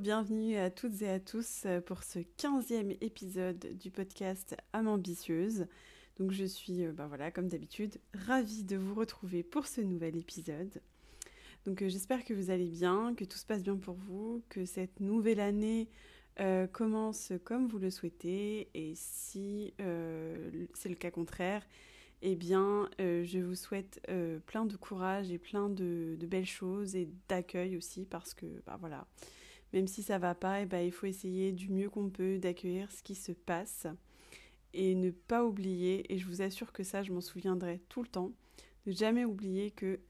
Bienvenue 0.00 0.56
à 0.56 0.70
toutes 0.70 1.02
et 1.02 1.08
à 1.08 1.18
tous 1.18 1.66
pour 1.86 2.04
ce 2.04 2.20
15e 2.20 2.96
épisode 3.00 3.58
du 3.80 3.90
podcast 3.90 4.56
Âme 4.72 4.86
ambitieuse. 4.86 5.66
Donc 6.20 6.30
je 6.30 6.44
suis, 6.44 6.86
ben 6.86 7.08
voilà, 7.08 7.32
comme 7.32 7.48
d'habitude, 7.48 7.98
ravie 8.14 8.62
de 8.62 8.76
vous 8.76 8.94
retrouver 8.94 9.42
pour 9.42 9.66
ce 9.66 9.80
nouvel 9.80 10.16
épisode. 10.16 10.80
Donc 11.64 11.82
euh, 11.82 11.88
j'espère 11.88 12.24
que 12.24 12.32
vous 12.32 12.50
allez 12.50 12.68
bien, 12.68 13.12
que 13.16 13.24
tout 13.24 13.38
se 13.38 13.44
passe 13.44 13.64
bien 13.64 13.74
pour 13.74 13.96
vous, 13.96 14.40
que 14.48 14.64
cette 14.66 15.00
nouvelle 15.00 15.40
année 15.40 15.88
euh, 16.38 16.68
commence 16.68 17.32
comme 17.42 17.66
vous 17.66 17.78
le 17.78 17.90
souhaitez 17.90 18.68
et 18.74 18.92
si 18.94 19.74
c'est 20.74 20.88
le 20.88 20.94
cas 20.94 21.10
contraire, 21.10 21.66
eh 22.22 22.36
bien, 22.36 22.88
je 23.00 23.40
vous 23.40 23.56
souhaite 23.56 24.00
plein 24.46 24.64
de 24.64 24.76
courage 24.76 25.32
et 25.32 25.38
plein 25.38 25.68
de, 25.68 26.16
de 26.16 26.26
belles 26.26 26.46
choses 26.46 26.94
et 26.94 27.08
d'accueil 27.28 27.76
aussi 27.76 28.04
parce 28.04 28.32
que, 28.32 28.46
bah 28.64 28.76
voilà, 28.78 29.04
même 29.72 29.86
si 29.86 30.02
ça 30.02 30.18
va 30.18 30.34
pas, 30.34 30.60
et 30.60 30.62
eh 30.62 30.66
ben, 30.66 30.80
il 30.80 30.92
faut 30.92 31.06
essayer 31.06 31.52
du 31.52 31.70
mieux 31.70 31.90
qu'on 31.90 32.10
peut 32.10 32.38
d'accueillir 32.38 32.90
ce 32.90 33.02
qui 33.02 33.14
se 33.14 33.32
passe 33.32 33.86
et 34.74 34.94
ne 34.94 35.10
pas 35.10 35.44
oublier, 35.44 36.12
et 36.12 36.18
je 36.18 36.26
vous 36.26 36.42
assure 36.42 36.72
que 36.72 36.84
ça, 36.84 37.02
je 37.02 37.12
m'en 37.12 37.20
souviendrai 37.20 37.80
tout 37.88 38.02
le 38.02 38.08
temps, 38.08 38.32
ne 38.86 38.92
jamais 38.92 39.24
oublier 39.24 39.70
que 39.70 40.00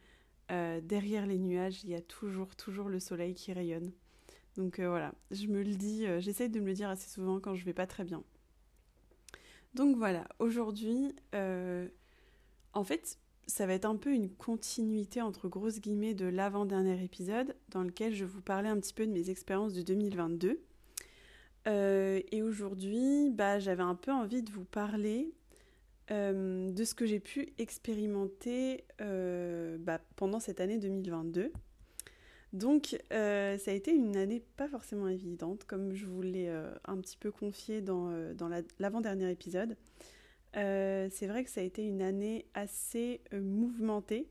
euh, 0.50 0.80
derrière 0.80 1.26
les 1.26 1.38
nuages, 1.38 1.84
il 1.84 1.90
y 1.90 1.94
a 1.94 2.00
toujours, 2.00 2.56
toujours 2.56 2.88
le 2.88 3.00
soleil 3.00 3.34
qui 3.34 3.52
rayonne. 3.52 3.92
Donc 4.56 4.78
euh, 4.78 4.88
voilà, 4.88 5.14
je 5.30 5.46
me 5.46 5.62
le 5.62 5.74
dis, 5.74 6.06
euh, 6.06 6.20
j'essaye 6.20 6.48
de 6.48 6.60
me 6.60 6.66
le 6.66 6.72
dire 6.72 6.88
assez 6.88 7.08
souvent 7.08 7.38
quand 7.38 7.54
je 7.54 7.64
vais 7.64 7.74
pas 7.74 7.86
très 7.86 8.04
bien. 8.04 8.22
Donc 9.74 9.96
voilà, 9.96 10.26
aujourd'hui, 10.38 11.14
en 12.72 12.84
fait, 12.84 13.18
ça 13.48 13.66
va 13.66 13.72
être 13.72 13.86
un 13.86 13.96
peu 13.96 14.12
une 14.12 14.28
continuité 14.28 15.22
entre 15.22 15.48
grosses 15.48 15.80
guillemets 15.80 16.14
de 16.14 16.26
l'avant-dernier 16.26 17.02
épisode 17.02 17.56
dans 17.70 17.82
lequel 17.82 18.14
je 18.14 18.26
vous 18.26 18.42
parlais 18.42 18.68
un 18.68 18.78
petit 18.78 18.92
peu 18.92 19.06
de 19.06 19.10
mes 19.10 19.30
expériences 19.30 19.72
de 19.72 19.80
2022. 19.80 20.60
Euh, 21.66 22.20
et 22.30 22.42
aujourd'hui, 22.42 23.30
bah, 23.30 23.58
j'avais 23.58 23.82
un 23.82 23.94
peu 23.94 24.12
envie 24.12 24.42
de 24.42 24.52
vous 24.52 24.64
parler 24.64 25.32
euh, 26.10 26.70
de 26.70 26.84
ce 26.84 26.94
que 26.94 27.06
j'ai 27.06 27.20
pu 27.20 27.48
expérimenter 27.56 28.84
euh, 29.00 29.78
bah, 29.78 29.98
pendant 30.16 30.40
cette 30.40 30.60
année 30.60 30.78
2022. 30.78 31.50
Donc, 32.52 32.98
ça 33.10 33.70
a 33.70 33.72
été 33.72 33.92
une 33.92 34.16
année 34.16 34.42
pas 34.56 34.68
forcément 34.68 35.08
évidente, 35.08 35.64
comme 35.64 35.94
je 35.94 36.06
vous 36.06 36.22
l'ai 36.22 36.48
un 36.86 36.96
petit 36.98 37.18
peu 37.18 37.30
confié 37.30 37.82
dans, 37.82 38.10
dans 38.34 38.48
l'avant-dernier 38.78 39.30
épisode. 39.30 39.76
Euh, 40.56 41.08
c'est 41.10 41.26
vrai 41.26 41.44
que 41.44 41.50
ça 41.50 41.60
a 41.60 41.64
été 41.64 41.84
une 41.84 42.02
année 42.02 42.46
assez 42.54 43.20
euh, 43.32 43.40
mouvementée. 43.40 44.28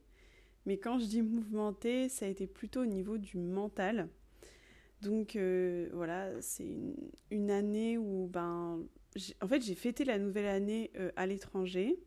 Mais 0.65 0.77
quand 0.77 0.99
je 0.99 1.05
dis 1.05 1.21
mouvementée, 1.21 2.09
ça 2.09 2.25
a 2.25 2.29
été 2.29 2.47
plutôt 2.47 2.81
au 2.81 2.85
niveau 2.85 3.17
du 3.17 3.37
mental. 3.37 4.09
Donc 5.01 5.35
euh, 5.35 5.89
voilà, 5.93 6.41
c'est 6.41 6.67
une, 7.31 7.51
année 7.51 7.97
où, 7.97 8.27
ben, 8.27 8.79
en 9.41 9.47
fait, 9.47 9.61
j'ai 9.61 9.75
fêté 9.75 10.03
la 10.03 10.17
nouvelle 10.17 10.47
année 10.47 10.91
à 11.15 11.25
l'étranger. 11.25 11.97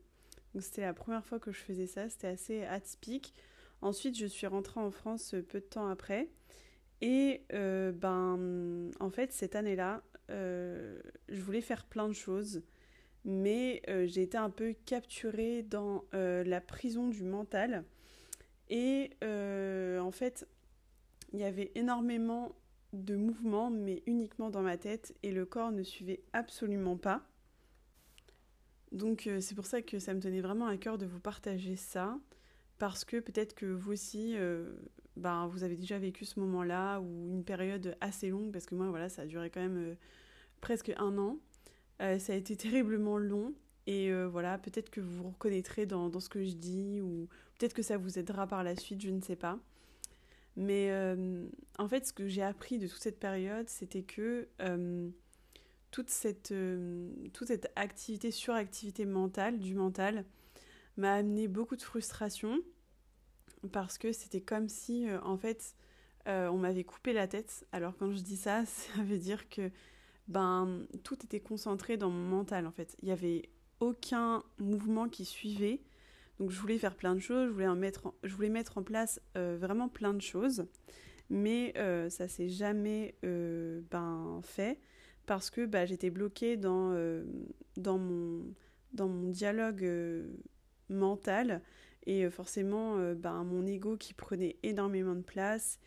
Donc 0.53 0.63
c'était 0.63 0.83
la 0.83 0.93
première 0.93 1.25
fois 1.25 1.39
que 1.39 1.53
je 1.53 1.59
faisais 1.59 1.87
ça, 1.87 2.09
c'était 2.11 2.27
assez 2.27 2.65
atypique. 2.65 3.33
Ensuite, 3.81 4.19
je 4.19 4.27
suis 4.27 4.47
rentrée 4.47 4.81
en 4.81 4.91
France 4.91 5.35
peu 5.49 5.61
de 5.61 5.65
temps 5.65 5.87
après. 5.87 6.29
Et 7.01 7.43
ben, 7.51 8.91
en 8.99 9.11
fait, 9.11 9.33
cette 9.33 9.55
année-là, 9.55 10.03
je 10.29 11.41
voulais 11.41 11.63
faire 11.63 11.87
plein 11.87 12.09
de 12.09 12.13
choses 12.13 12.63
mais 13.25 13.83
euh, 13.89 14.07
j'ai 14.07 14.23
été 14.23 14.39
un 14.39 14.51
peu 14.51 14.75
capturée 14.87 15.63
dans 15.63 16.05
euh, 16.15 16.43
la 16.45 16.61
prison 16.61 17.09
du 17.09 17.25
mental. 17.25 17.85
Et 18.69 19.11
euh, 19.25 19.99
en 19.99 20.11
fait, 20.11 20.47
il 21.33 21.41
y 21.41 21.45
avait 21.45 21.73
énormément 21.75 22.55
de 22.93 23.17
mouvements, 23.17 23.71
mais 23.71 24.03
uniquement 24.07 24.51
dans 24.51 24.63
ma 24.63 24.77
tête, 24.77 25.15
et 25.23 25.33
le 25.33 25.45
corps 25.45 25.73
ne 25.73 25.83
suivait 25.83 26.23
absolument 26.33 26.97
pas. 26.97 27.23
Donc 28.91 29.29
c'est 29.39 29.55
pour 29.55 29.67
ça 29.67 29.81
que 29.83 30.01
ça 30.01 30.13
me 30.13 30.21
tenait 30.21 30.41
vraiment 30.41 30.67
à 30.67 30.77
cœur 30.77 30.99
de 30.99 31.07
vous 31.07 31.21
partager 31.21 31.77
ça, 31.77 32.19
parce 32.79 33.05
que 33.05 33.21
peut-être 33.21 33.55
que 33.55 33.67
vous 33.67 33.93
aussi, 33.93 34.35
ben, 35.17 35.47
vous 35.47 35.63
avez 35.63 35.77
déjà 35.77 36.01
vécu 36.01 36.25
ce 36.25 36.41
moment-là, 36.41 36.99
ou 36.99 37.31
une 37.31 37.45
période 37.45 37.97
assez 38.01 38.31
longue, 38.31 38.51
parce 38.51 38.67
que 38.67 38.75
moi, 38.75 38.89
voilà, 38.89 39.09
ça 39.09 39.23
a 39.23 39.27
duré 39.27 39.51
quand 39.51 39.61
même 39.61 39.97
presque 40.61 40.93
un 40.97 41.17
an. 41.17 41.39
Euh, 42.01 42.19
ça 42.19 42.33
a 42.33 42.37
été 42.37 42.57
terriblement 42.57 43.19
long 43.19 43.55
et 43.87 44.11
euh, 44.11 44.27
voilà, 44.27 44.59
peut-être 44.59 44.91
que 44.91 45.01
vous 45.01 45.23
vous 45.23 45.31
reconnaîtrez 45.31 45.87
dans, 45.87 46.19
ce 46.19 46.29
que 46.29 46.43
je 46.45 46.53
dis 46.53 47.01
ou 47.01 47.29
peut-être 47.59 47.75
que 47.75 47.83
ça 47.83 47.99
vous 47.99 48.19
aidera 48.19 48.47
par 48.47 48.63
la 48.65 48.77
suite, 48.77 49.01
je 49.01 49.11
ne 49.11 49.21
sais 49.21 49.37
pas. 49.37 49.59
Mais 50.57 50.91
euh, 50.91 51.47
en 51.79 51.89
fait, 51.89 52.07
ce 52.07 52.13
que 52.13 52.27
j'ai 52.27 52.43
appris 52.43 52.79
de 52.79 52.87
toute 52.87 53.03
cette 53.03 53.21
période, 53.21 53.69
c'était 53.69 54.03
que 54.03 54.49
toute, 55.91 56.11
cette, 56.11 56.55
toute 57.33 57.49
cette 57.49 57.71
activité, 57.77 58.31
suractivité 58.31 59.05
mentale, 59.05 59.59
du 59.59 59.75
mental, 59.75 60.25
m'a 60.97 61.15
amené 61.15 61.49
beaucoup 61.49 61.77
de 61.77 61.83
frustration 61.83 62.59
parce 63.73 63.99
que 63.99 64.13
c'était 64.13 64.41
comme 64.41 64.69
si, 64.69 65.07
en 65.23 65.37
fait, 65.37 65.75
on 66.27 66.59
m'avait 66.59 66.85
coupé 66.85 67.13
la 67.13 67.27
tête. 67.27 67.67
Alors 67.73 67.97
quand 67.97 68.13
je 68.13 68.21
dis 68.21 68.37
ça, 68.37 68.65
ça 68.67 69.03
veut 69.03 69.19
dire 69.19 69.49
que 69.49 69.71
ben 70.31 70.87
tout 71.03 71.19
était 71.25 71.41
concentré 71.41 71.97
dans 71.97 72.09
mon 72.09 72.37
mental 72.37 72.67
en 72.67 72.71
fait. 72.71 72.97
Il 73.03 73.07
n'y 73.07 73.13
avait 73.13 73.51
aucun 73.81 74.43
mouvement 74.59 75.09
qui 75.09 75.25
suivait. 75.25 75.81
Donc 76.39 76.51
je 76.51 76.59
voulais 76.59 76.79
faire 76.79 76.95
plein 76.95 77.15
de 77.15 77.21
choses, 77.21 77.49
je 77.49 77.53
voulais, 77.53 77.75
mettre, 77.75 78.07
en, 78.07 78.15
je 78.23 78.35
voulais 78.35 78.49
mettre 78.49 78.79
en 78.79 78.83
place 78.83 79.21
euh, 79.37 79.59
vraiment 79.61 79.89
plein 79.89 80.15
de 80.15 80.23
choses, 80.23 80.67
mais 81.29 81.75
euh, 81.77 82.09
ça 82.09 82.29
s'est 82.29 82.49
jamais 82.49 83.15
euh, 83.25 83.83
ben, 83.91 84.41
fait 84.43 84.79
parce 85.27 85.51
que 85.51 85.67
bah, 85.67 85.85
j'étais 85.85 86.09
bloquée 86.09 86.57
dans, 86.57 86.95
dans, 87.77 87.99
mon, 87.99 88.55
dans 88.95 89.09
mon 89.09 89.29
dialogue 89.29 89.87
mental 90.89 91.61
et 92.07 92.29
forcément 92.31 92.97
ben, 93.15 93.45
mon 93.45 93.67
ego 93.67 93.97
qui 93.97 94.15
prenait 94.15 94.57
énormément 94.63 95.15
de 95.15 95.23
place 95.23 95.79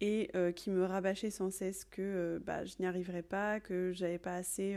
et 0.00 0.30
euh, 0.34 0.52
qui 0.52 0.70
me 0.70 0.84
rabâchait 0.84 1.30
sans 1.30 1.50
cesse 1.50 1.84
que 1.84 2.02
euh, 2.02 2.38
bah, 2.44 2.64
je 2.64 2.74
n'y 2.80 2.86
arriverais 2.86 3.22
pas, 3.22 3.60
que 3.60 3.92
j'avais 3.94 4.18
pas 4.18 4.36
assez 4.36 4.76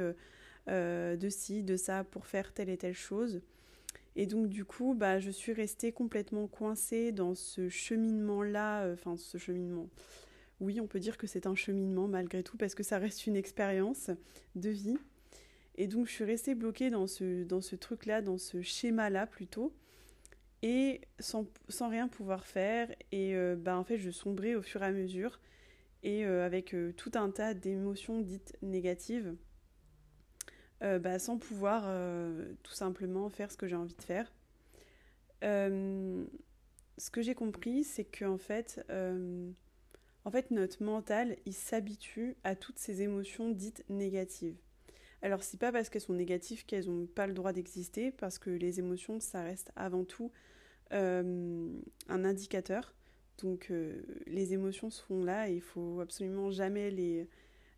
euh, 0.68 1.16
de 1.16 1.30
ci, 1.30 1.64
de 1.64 1.76
ça 1.76 2.04
pour 2.04 2.26
faire 2.26 2.54
telle 2.54 2.70
et 2.70 2.78
telle 2.78 2.96
chose. 2.96 3.42
Et 4.16 4.26
donc 4.26 4.48
du 4.48 4.66
coup, 4.66 4.96
bah, 4.96 5.20
je 5.20 5.30
suis 5.30 5.54
restée 5.54 5.92
complètement 5.92 6.48
coincée 6.48 7.12
dans 7.12 7.36
ce 7.36 7.70
cheminement-là, 7.70 8.92
enfin 8.94 9.18
ce 9.18 9.38
cheminement. 9.38 9.90
Oui, 10.60 10.82
on 10.82 10.88
peut 10.88 11.00
dire 11.00 11.18
que 11.18 11.28
c'est 11.28 11.48
un 11.48 11.56
cheminement 11.56 12.08
malgré 12.08 12.44
tout 12.44 12.58
parce 12.58 12.76
que 12.76 12.84
ça 12.84 12.98
reste 12.98 13.28
une 13.28 13.38
expérience 13.38 14.10
de 14.56 14.70
vie. 14.70 14.98
Et 15.76 15.88
donc 15.88 16.08
je 16.08 16.12
suis 16.12 16.26
restée 16.26 16.56
bloquée 16.56 16.90
dans 16.90 17.08
ce, 17.08 17.44
dans 17.44 17.62
ce 17.62 17.78
truc-là, 17.78 18.22
dans 18.22 18.38
ce 18.38 18.62
schéma-là 18.62 19.26
plutôt 19.26 19.74
et 20.62 21.02
sans, 21.20 21.46
rien 21.90 22.08
pouvoir 22.08 22.46
faire. 22.46 22.92
Et 23.12 23.36
euh, 23.36 23.56
bah, 23.56 23.78
en 23.78 23.84
fait, 23.84 23.98
je 23.98 24.12
sombrais 24.12 24.56
au 24.56 24.62
fur 24.62 24.82
et 24.84 24.86
à 24.86 24.92
mesure 24.92 25.40
et 26.04 26.26
euh, 26.26 26.46
avec 26.46 26.74
euh, 26.74 26.94
tout 26.94 27.12
un 27.16 27.30
tas 27.30 27.54
d'émotions 27.54 28.22
dites 28.22 28.58
négatives, 28.62 29.36
bah, 30.82 31.20
sans 31.20 31.38
pouvoir 31.38 31.92
tout 32.64 32.74
simplement 32.74 33.30
faire 33.30 33.52
ce 33.52 33.58
que 33.58 33.68
j'ai 33.68 33.76
envie 33.76 33.96
de 33.96 34.02
faire. 34.02 34.32
ce 35.42 37.10
que 37.12 37.22
j'ai 37.22 37.36
compris, 37.36 37.84
c'est 37.84 38.06
qu'en 38.06 38.38
fait, 38.38 38.82
en 38.90 40.32
fait, 40.32 40.52
notre 40.52 40.82
mental, 40.82 41.36
il 41.46 41.54
s'habitue 41.54 42.38
à 42.46 42.56
toutes 42.56 42.80
ces 42.80 43.02
émotions 43.02 43.50
dites 43.50 43.84
négatives. 43.90 44.56
Alors, 45.22 45.44
c'est 45.44 45.60
pas 45.60 45.72
parce 45.72 45.90
qu'elles 45.90 46.02
sont 46.02 46.14
négatives 46.14 46.66
qu'elles 46.66 46.88
n'ont 46.88 47.06
pas 47.06 47.28
le 47.28 47.34
droit 47.34 47.52
d'exister, 47.52 48.12
parce 48.12 48.40
que 48.40 48.50
les 48.50 48.80
émotions, 48.80 49.20
ça 49.20 49.44
reste 49.44 49.72
avant 49.76 50.06
tout 50.06 50.32
euh, 50.92 51.68
un 52.08 52.26
indicateur. 52.26 52.96
Donc 53.42 53.68
euh, 53.70 54.02
les 54.26 54.54
émotions 54.54 54.90
sont 54.90 55.24
là 55.24 55.50
et 55.50 55.56
il 55.56 55.62
faut 55.62 56.02
absolument 56.02 56.50
jamais 56.52 56.90
les, 56.90 57.28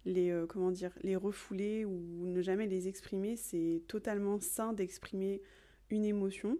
les, 0.06 0.32
euh, 0.32 0.48
comment 0.48 0.72
dire, 0.72 0.92
les 1.04 1.16
refouler 1.16 1.86
ou 1.86 2.26
ne 2.26 2.42
jamais 2.42 2.68
les 2.68 2.88
exprimer. 2.88 3.36
C'est 3.36 3.82
totalement 3.88 4.40
sain 4.40 4.74
d'exprimer 4.74 5.42
une 5.90 6.06
émotion. 6.06 6.58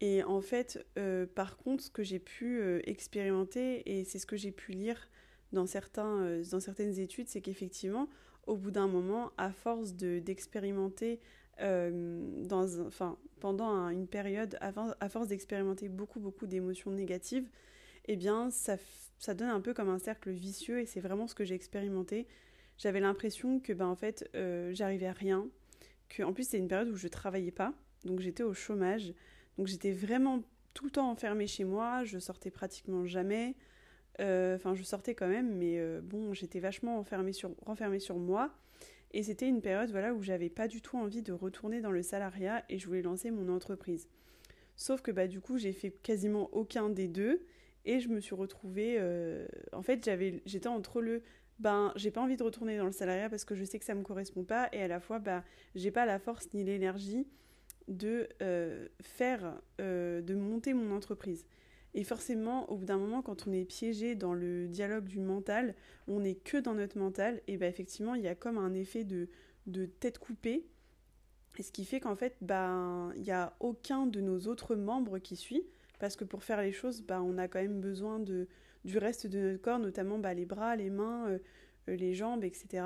Et 0.00 0.22
en 0.24 0.40
fait, 0.40 0.84
par 1.34 1.56
contre, 1.56 1.84
ce 1.84 1.90
que 1.90 2.02
j'ai 2.02 2.18
pu 2.18 2.60
expérimenter, 2.84 3.82
et 3.90 4.04
c'est 4.04 4.18
ce 4.18 4.26
que 4.26 4.36
j'ai 4.36 4.50
pu 4.50 4.72
lire 4.72 5.08
dans, 5.52 5.66
certains, 5.66 6.42
dans 6.50 6.60
certaines 6.60 6.98
études, 6.98 7.28
c'est 7.28 7.40
qu'effectivement, 7.40 8.10
au 8.46 8.56
bout 8.56 8.70
d'un 8.70 8.86
moment, 8.86 9.32
à 9.36 9.52
force 9.52 9.94
d'expérimenter 9.94 11.20
dans, 11.58 12.66
enfin, 12.86 13.16
pendant 13.40 13.88
une 13.88 14.06
période, 14.06 14.58
à, 14.60 15.08
force 15.08 15.28
d'expérimenter 15.28 15.88
beaucoup, 15.88 16.20
beaucoup 16.20 16.46
d'émotions 16.46 16.90
négatives, 16.90 17.48
eh 18.06 18.16
bien, 18.16 18.50
ça, 18.50 18.76
ça 19.18 19.34
donne 19.34 19.50
un 19.50 19.60
peu 19.60 19.72
comme 19.72 19.88
un 19.88 19.98
cercle 19.98 20.30
vicieux 20.30 20.80
et 20.80 20.86
c'est 20.86 21.00
vraiment 21.00 21.26
ce 21.26 21.34
que 21.34 21.44
j'ai 21.44 21.54
expérimenté. 21.54 22.26
J'avais 22.76 23.00
l'impression 23.00 23.60
que, 23.60 23.72
ben, 23.72 23.86
en 23.86 23.96
fait, 23.96 24.28
j'arrivais 24.72 25.06
à 25.06 25.12
rien, 25.12 25.48
que, 26.08 26.22
en 26.22 26.32
plus, 26.32 26.48
c'est 26.48 26.58
une 26.58 26.68
période 26.68 26.88
où 26.88 26.96
je 26.96 27.08
travaillais 27.08 27.52
pas, 27.52 27.72
donc 28.04 28.20
j'étais 28.20 28.42
au 28.42 28.54
chômage, 28.54 29.14
donc 29.56 29.66
j'étais 29.66 29.92
vraiment 29.92 30.42
tout 30.74 30.84
le 30.84 30.90
temps 30.90 31.10
enfermée 31.10 31.46
chez 31.46 31.64
moi, 31.64 32.04
je 32.04 32.18
sortais 32.18 32.50
pratiquement 32.50 33.06
jamais. 33.06 33.54
Euh, 34.20 34.56
enfin, 34.56 34.74
je 34.74 34.82
sortais 34.82 35.14
quand 35.14 35.26
même, 35.26 35.56
mais 35.56 35.78
euh, 35.78 36.00
bon, 36.02 36.34
j'étais 36.34 36.60
vachement 36.60 36.98
enfermée 36.98 37.32
sur, 37.32 37.50
renfermée 37.64 38.00
sur 38.00 38.16
moi. 38.16 38.50
Et 39.12 39.22
c'était 39.22 39.48
une 39.48 39.60
période 39.60 39.90
voilà, 39.90 40.12
où 40.12 40.22
j'avais 40.22 40.50
pas 40.50 40.66
du 40.66 40.80
tout 40.80 40.96
envie 40.96 41.22
de 41.22 41.32
retourner 41.32 41.80
dans 41.80 41.92
le 41.92 42.02
salariat 42.02 42.64
et 42.68 42.78
je 42.78 42.86
voulais 42.86 43.02
lancer 43.02 43.30
mon 43.30 43.48
entreprise. 43.48 44.08
Sauf 44.76 45.02
que 45.02 45.12
bah, 45.12 45.28
du 45.28 45.40
coup, 45.40 45.56
j'ai 45.56 45.72
fait 45.72 45.90
quasiment 45.90 46.48
aucun 46.52 46.90
des 46.90 47.06
deux 47.06 47.42
et 47.84 48.00
je 48.00 48.08
me 48.08 48.20
suis 48.20 48.34
retrouvée. 48.34 48.96
Euh, 48.98 49.46
en 49.72 49.82
fait, 49.82 50.04
j'avais, 50.04 50.42
j'étais 50.46 50.68
entre 50.68 51.00
le 51.00 51.22
ben, 51.60 51.92
j'ai 51.94 52.10
pas 52.10 52.20
envie 52.20 52.36
de 52.36 52.42
retourner 52.42 52.76
dans 52.76 52.86
le 52.86 52.92
salariat 52.92 53.30
parce 53.30 53.44
que 53.44 53.54
je 53.54 53.62
sais 53.62 53.78
que 53.78 53.84
ça 53.84 53.94
me 53.94 54.02
correspond 54.02 54.42
pas 54.42 54.68
et 54.72 54.82
à 54.82 54.88
la 54.88 54.98
fois, 54.98 55.20
bah, 55.20 55.44
j'ai 55.76 55.92
pas 55.92 56.04
la 56.04 56.18
force 56.18 56.52
ni 56.52 56.64
l'énergie 56.64 57.28
de 57.86 58.28
faire, 59.00 59.60
de 59.78 60.34
monter 60.34 60.74
mon 60.74 60.92
entreprise. 60.96 61.46
Et 61.94 62.02
forcément, 62.02 62.70
au 62.70 62.76
bout 62.76 62.84
d'un 62.84 62.98
moment, 62.98 63.22
quand 63.22 63.46
on 63.46 63.52
est 63.52 63.64
piégé 63.64 64.16
dans 64.16 64.34
le 64.34 64.66
dialogue 64.66 65.04
du 65.04 65.20
mental, 65.20 65.74
on 66.08 66.20
n'est 66.20 66.34
que 66.34 66.56
dans 66.56 66.74
notre 66.74 66.98
mental, 66.98 67.40
et 67.46 67.56
ben 67.56 67.68
effectivement, 67.68 68.14
il 68.14 68.22
y 68.22 68.28
a 68.28 68.34
comme 68.34 68.58
un 68.58 68.74
effet 68.74 69.04
de, 69.04 69.28
de 69.66 69.86
tête 69.86 70.18
coupée. 70.18 70.66
Et 71.56 71.62
ce 71.62 71.70
qui 71.70 71.84
fait 71.84 72.00
qu'en 72.00 72.16
fait, 72.16 72.36
ben, 72.40 73.12
il 73.14 73.22
n'y 73.22 73.30
a 73.30 73.54
aucun 73.60 74.06
de 74.06 74.20
nos 74.20 74.40
autres 74.48 74.74
membres 74.74 75.18
qui 75.18 75.36
suit, 75.36 75.64
parce 76.00 76.16
que 76.16 76.24
pour 76.24 76.42
faire 76.42 76.60
les 76.60 76.72
choses, 76.72 77.02
ben, 77.02 77.20
on 77.20 77.38
a 77.38 77.46
quand 77.46 77.60
même 77.60 77.80
besoin 77.80 78.18
de, 78.18 78.48
du 78.84 78.98
reste 78.98 79.28
de 79.28 79.38
notre 79.38 79.62
corps, 79.62 79.78
notamment 79.78 80.18
ben, 80.18 80.34
les 80.34 80.46
bras, 80.46 80.74
les 80.74 80.90
mains, 80.90 81.28
euh, 81.28 81.38
les 81.86 82.14
jambes, 82.14 82.42
etc. 82.42 82.84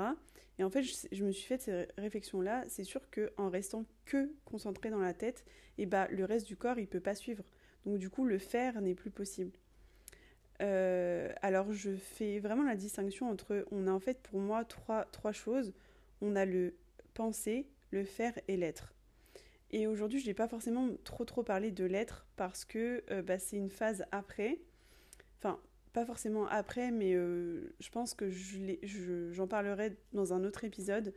Et 0.59 0.63
en 0.63 0.69
fait, 0.69 0.83
je, 0.83 1.23
me 1.23 1.31
suis 1.31 1.47
fait 1.47 1.61
cette 1.61 1.93
réflexion-là. 1.97 2.65
C'est 2.67 2.83
sûr 2.83 3.01
qu'en 3.09 3.49
restant 3.49 3.85
que 4.05 4.31
concentré 4.45 4.89
dans 4.89 4.99
la 4.99 5.13
tête, 5.13 5.45
et 5.77 5.85
bah, 5.85 6.07
le 6.11 6.25
reste 6.25 6.47
du 6.47 6.57
corps, 6.57 6.77
il 6.77 6.87
peut 6.87 6.99
pas 6.99 7.15
suivre. 7.15 7.43
Donc 7.85 7.99
du 7.99 8.09
coup, 8.09 8.25
le 8.25 8.37
faire 8.37 8.81
n'est 8.81 8.95
plus 8.95 9.11
possible. 9.11 9.51
Euh, 10.61 11.31
alors 11.41 11.71
je 11.71 11.95
fais 11.95 12.39
vraiment 12.39 12.63
la 12.63 12.75
distinction 12.75 13.29
entre, 13.29 13.65
on 13.71 13.87
a 13.87 13.91
en 13.91 13.99
fait 13.99 14.19
pour 14.21 14.39
moi 14.39 14.65
trois, 14.65 15.05
choses. 15.31 15.73
On 16.21 16.35
a 16.35 16.45
le 16.45 16.75
penser, 17.13 17.67
le 17.91 18.03
faire 18.03 18.33
et 18.47 18.57
l'être. 18.57 18.93
Et 19.71 19.87
aujourd'hui, 19.87 20.19
je 20.19 20.27
n'ai 20.27 20.33
pas 20.33 20.47
forcément 20.47 20.89
trop 21.03 21.25
trop 21.25 21.43
parlé 21.43 21.71
de 21.71 21.85
l'être 21.85 22.25
parce 22.35 22.65
que 22.65 23.03
euh, 23.11 23.21
bah, 23.21 23.39
c'est 23.39 23.55
une 23.57 23.69
phase 23.69 24.05
après. 24.11 24.59
Enfin, 25.37 25.59
pas 25.93 26.05
forcément 26.05 26.47
après, 26.47 26.91
mais 26.91 27.13
euh, 27.13 27.73
je 27.79 27.89
pense 27.89 28.13
que 28.13 28.29
j'en 29.31 29.47
parlerai 29.47 29.95
dans 30.13 30.33
un 30.33 30.43
autre 30.43 30.63
épisode. 30.63 31.13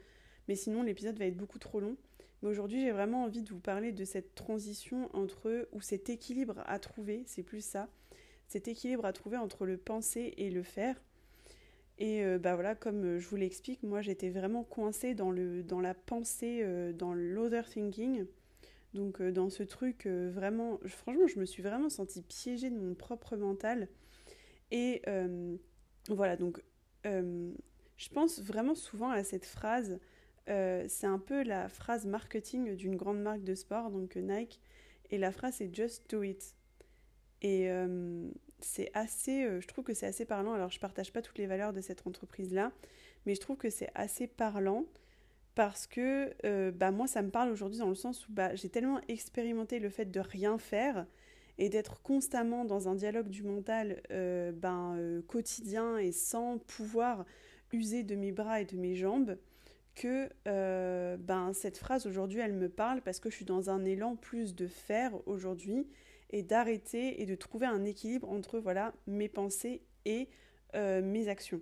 Mais 0.49 0.55
sinon, 0.55 0.82
l'épisode 0.82 1.19
va 1.19 1.26
être 1.26 1.37
beaucoup 1.37 1.59
trop 1.59 1.81
long. 1.81 1.97
Mais 2.42 2.48
aujourd'hui, 2.48 2.80
j'ai 2.80 2.90
vraiment 2.90 3.24
envie 3.24 3.42
de 3.42 3.50
vous 3.50 3.60
parler 3.60 3.92
de 3.92 4.04
cette 4.04 4.34
transition 4.34 5.08
entre, 5.14 5.68
ou 5.72 5.80
cet 5.80 6.10
équilibre 6.10 6.62
à 6.66 6.78
trouver, 6.78 7.22
c'est 7.26 7.42
plus 7.42 7.64
ça, 7.64 7.88
cet 8.48 8.68
équilibre 8.68 9.04
à 9.04 9.12
trouver 9.12 9.36
entre 9.36 9.64
le 9.64 9.76
penser 9.76 10.34
et 10.36 10.50
le 10.50 10.62
faire. 10.62 11.00
Et 11.98 12.24
euh, 12.24 12.38
bah 12.38 12.54
voilà, 12.54 12.74
comme 12.74 13.18
je 13.18 13.28
vous 13.28 13.36
l'explique, 13.36 13.82
moi 13.82 14.00
j'étais 14.00 14.30
vraiment 14.30 14.64
coincée 14.64 15.14
dans, 15.14 15.30
le, 15.30 15.62
dans 15.62 15.80
la 15.80 15.94
pensée, 15.94 16.60
euh, 16.62 16.92
dans 16.92 17.14
l'overthinking. 17.14 18.26
Donc 18.94 19.22
dans 19.22 19.48
ce 19.48 19.62
truc 19.62 20.06
vraiment, 20.06 20.78
franchement, 20.84 21.26
je 21.26 21.38
me 21.38 21.46
suis 21.46 21.62
vraiment 21.62 21.88
sentie 21.88 22.22
piégée 22.22 22.68
de 22.68 22.76
mon 22.76 22.94
propre 22.94 23.36
mental. 23.36 23.88
Et 24.72 25.02
euh, 25.06 25.54
voilà, 26.08 26.36
donc 26.36 26.60
euh, 27.06 27.52
je 27.96 28.08
pense 28.08 28.40
vraiment 28.40 28.74
souvent 28.74 29.10
à 29.10 29.22
cette 29.22 29.44
phrase. 29.44 30.00
Euh, 30.48 30.84
c'est 30.88 31.06
un 31.06 31.18
peu 31.18 31.42
la 31.42 31.68
phrase 31.68 32.06
marketing 32.06 32.74
d'une 32.74 32.96
grande 32.96 33.20
marque 33.20 33.44
de 33.44 33.54
sport, 33.54 33.90
donc 33.90 34.16
Nike. 34.16 34.60
Et 35.10 35.18
la 35.18 35.32
phrase 35.32 35.56
c'est 35.58 35.74
Just 35.74 36.10
do 36.10 36.22
it. 36.22 36.54
Et 37.42 37.68
c'est 38.60 38.88
assez, 38.94 39.60
je 39.60 39.66
trouve 39.66 39.82
que 39.82 39.94
c'est 39.94 40.06
assez 40.06 40.24
parlant. 40.24 40.52
Alors 40.52 40.70
je 40.70 40.78
partage 40.78 41.12
pas 41.12 41.22
toutes 41.22 41.38
les 41.38 41.48
valeurs 41.48 41.72
de 41.72 41.80
cette 41.80 42.06
entreprise-là, 42.06 42.70
mais 43.26 43.34
je 43.34 43.40
trouve 43.40 43.56
que 43.56 43.68
c'est 43.68 43.90
assez 43.96 44.28
parlant 44.28 44.84
parce 45.56 45.88
que 45.88 46.32
bah, 46.70 46.92
moi 46.92 47.08
ça 47.08 47.20
me 47.20 47.30
parle 47.30 47.50
aujourd'hui 47.50 47.80
dans 47.80 47.88
le 47.88 47.96
sens 47.96 48.28
où 48.28 48.32
bah, 48.32 48.54
j'ai 48.54 48.68
tellement 48.68 49.00
expérimenté 49.08 49.80
le 49.80 49.90
fait 49.90 50.04
de 50.04 50.20
rien 50.20 50.56
faire 50.56 51.04
et 51.58 51.68
d'être 51.68 52.02
constamment 52.02 52.64
dans 52.64 52.88
un 52.88 52.94
dialogue 52.94 53.28
du 53.28 53.42
mental 53.42 54.02
euh, 54.10 54.52
ben, 54.52 54.96
euh, 54.96 55.22
quotidien 55.22 55.98
et 55.98 56.12
sans 56.12 56.58
pouvoir 56.58 57.24
user 57.72 58.02
de 58.02 58.16
mes 58.16 58.32
bras 58.32 58.60
et 58.60 58.64
de 58.64 58.76
mes 58.76 58.94
jambes, 58.94 59.36
que 59.94 60.28
euh, 60.48 61.16
ben, 61.16 61.52
cette 61.52 61.78
phrase 61.78 62.06
aujourd'hui, 62.06 62.40
elle 62.40 62.52
me 62.52 62.68
parle 62.68 63.02
parce 63.02 63.20
que 63.20 63.30
je 63.30 63.36
suis 63.36 63.44
dans 63.44 63.70
un 63.70 63.84
élan 63.84 64.16
plus 64.16 64.54
de 64.54 64.66
faire 64.66 65.12
aujourd'hui 65.26 65.86
et 66.30 66.42
d'arrêter 66.42 67.20
et 67.20 67.26
de 67.26 67.34
trouver 67.34 67.66
un 67.66 67.84
équilibre 67.84 68.30
entre 68.30 68.58
voilà, 68.58 68.94
mes 69.06 69.28
pensées 69.28 69.82
et 70.04 70.28
mes 70.74 71.28
actions. 71.28 71.60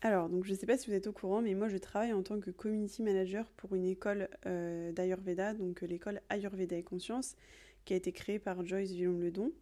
Alors, 0.00 0.30
donc 0.30 0.46
je 0.46 0.52
ne 0.52 0.56
sais 0.56 0.64
pas 0.64 0.78
si 0.78 0.88
vous 0.88 0.96
êtes 0.96 1.06
au 1.06 1.12
courant, 1.12 1.42
mais 1.42 1.52
moi 1.52 1.68
je 1.68 1.76
travaille 1.76 2.14
en 2.14 2.22
tant 2.22 2.40
que 2.40 2.50
community 2.50 3.02
manager 3.02 3.44
pour 3.58 3.74
une 3.74 3.84
école 3.84 4.30
d'Ayurveda, 4.46 5.52
donc 5.52 5.82
l'école 5.82 6.22
Ayurveda 6.30 6.76
et 6.76 6.82
Conscience 6.82 7.36
qui 7.84 7.92
a 7.92 7.96
été 7.96 8.12
créé 8.12 8.38
par 8.38 8.64
Joyce 8.64 8.92
Villaume-Ledon. 8.92 9.52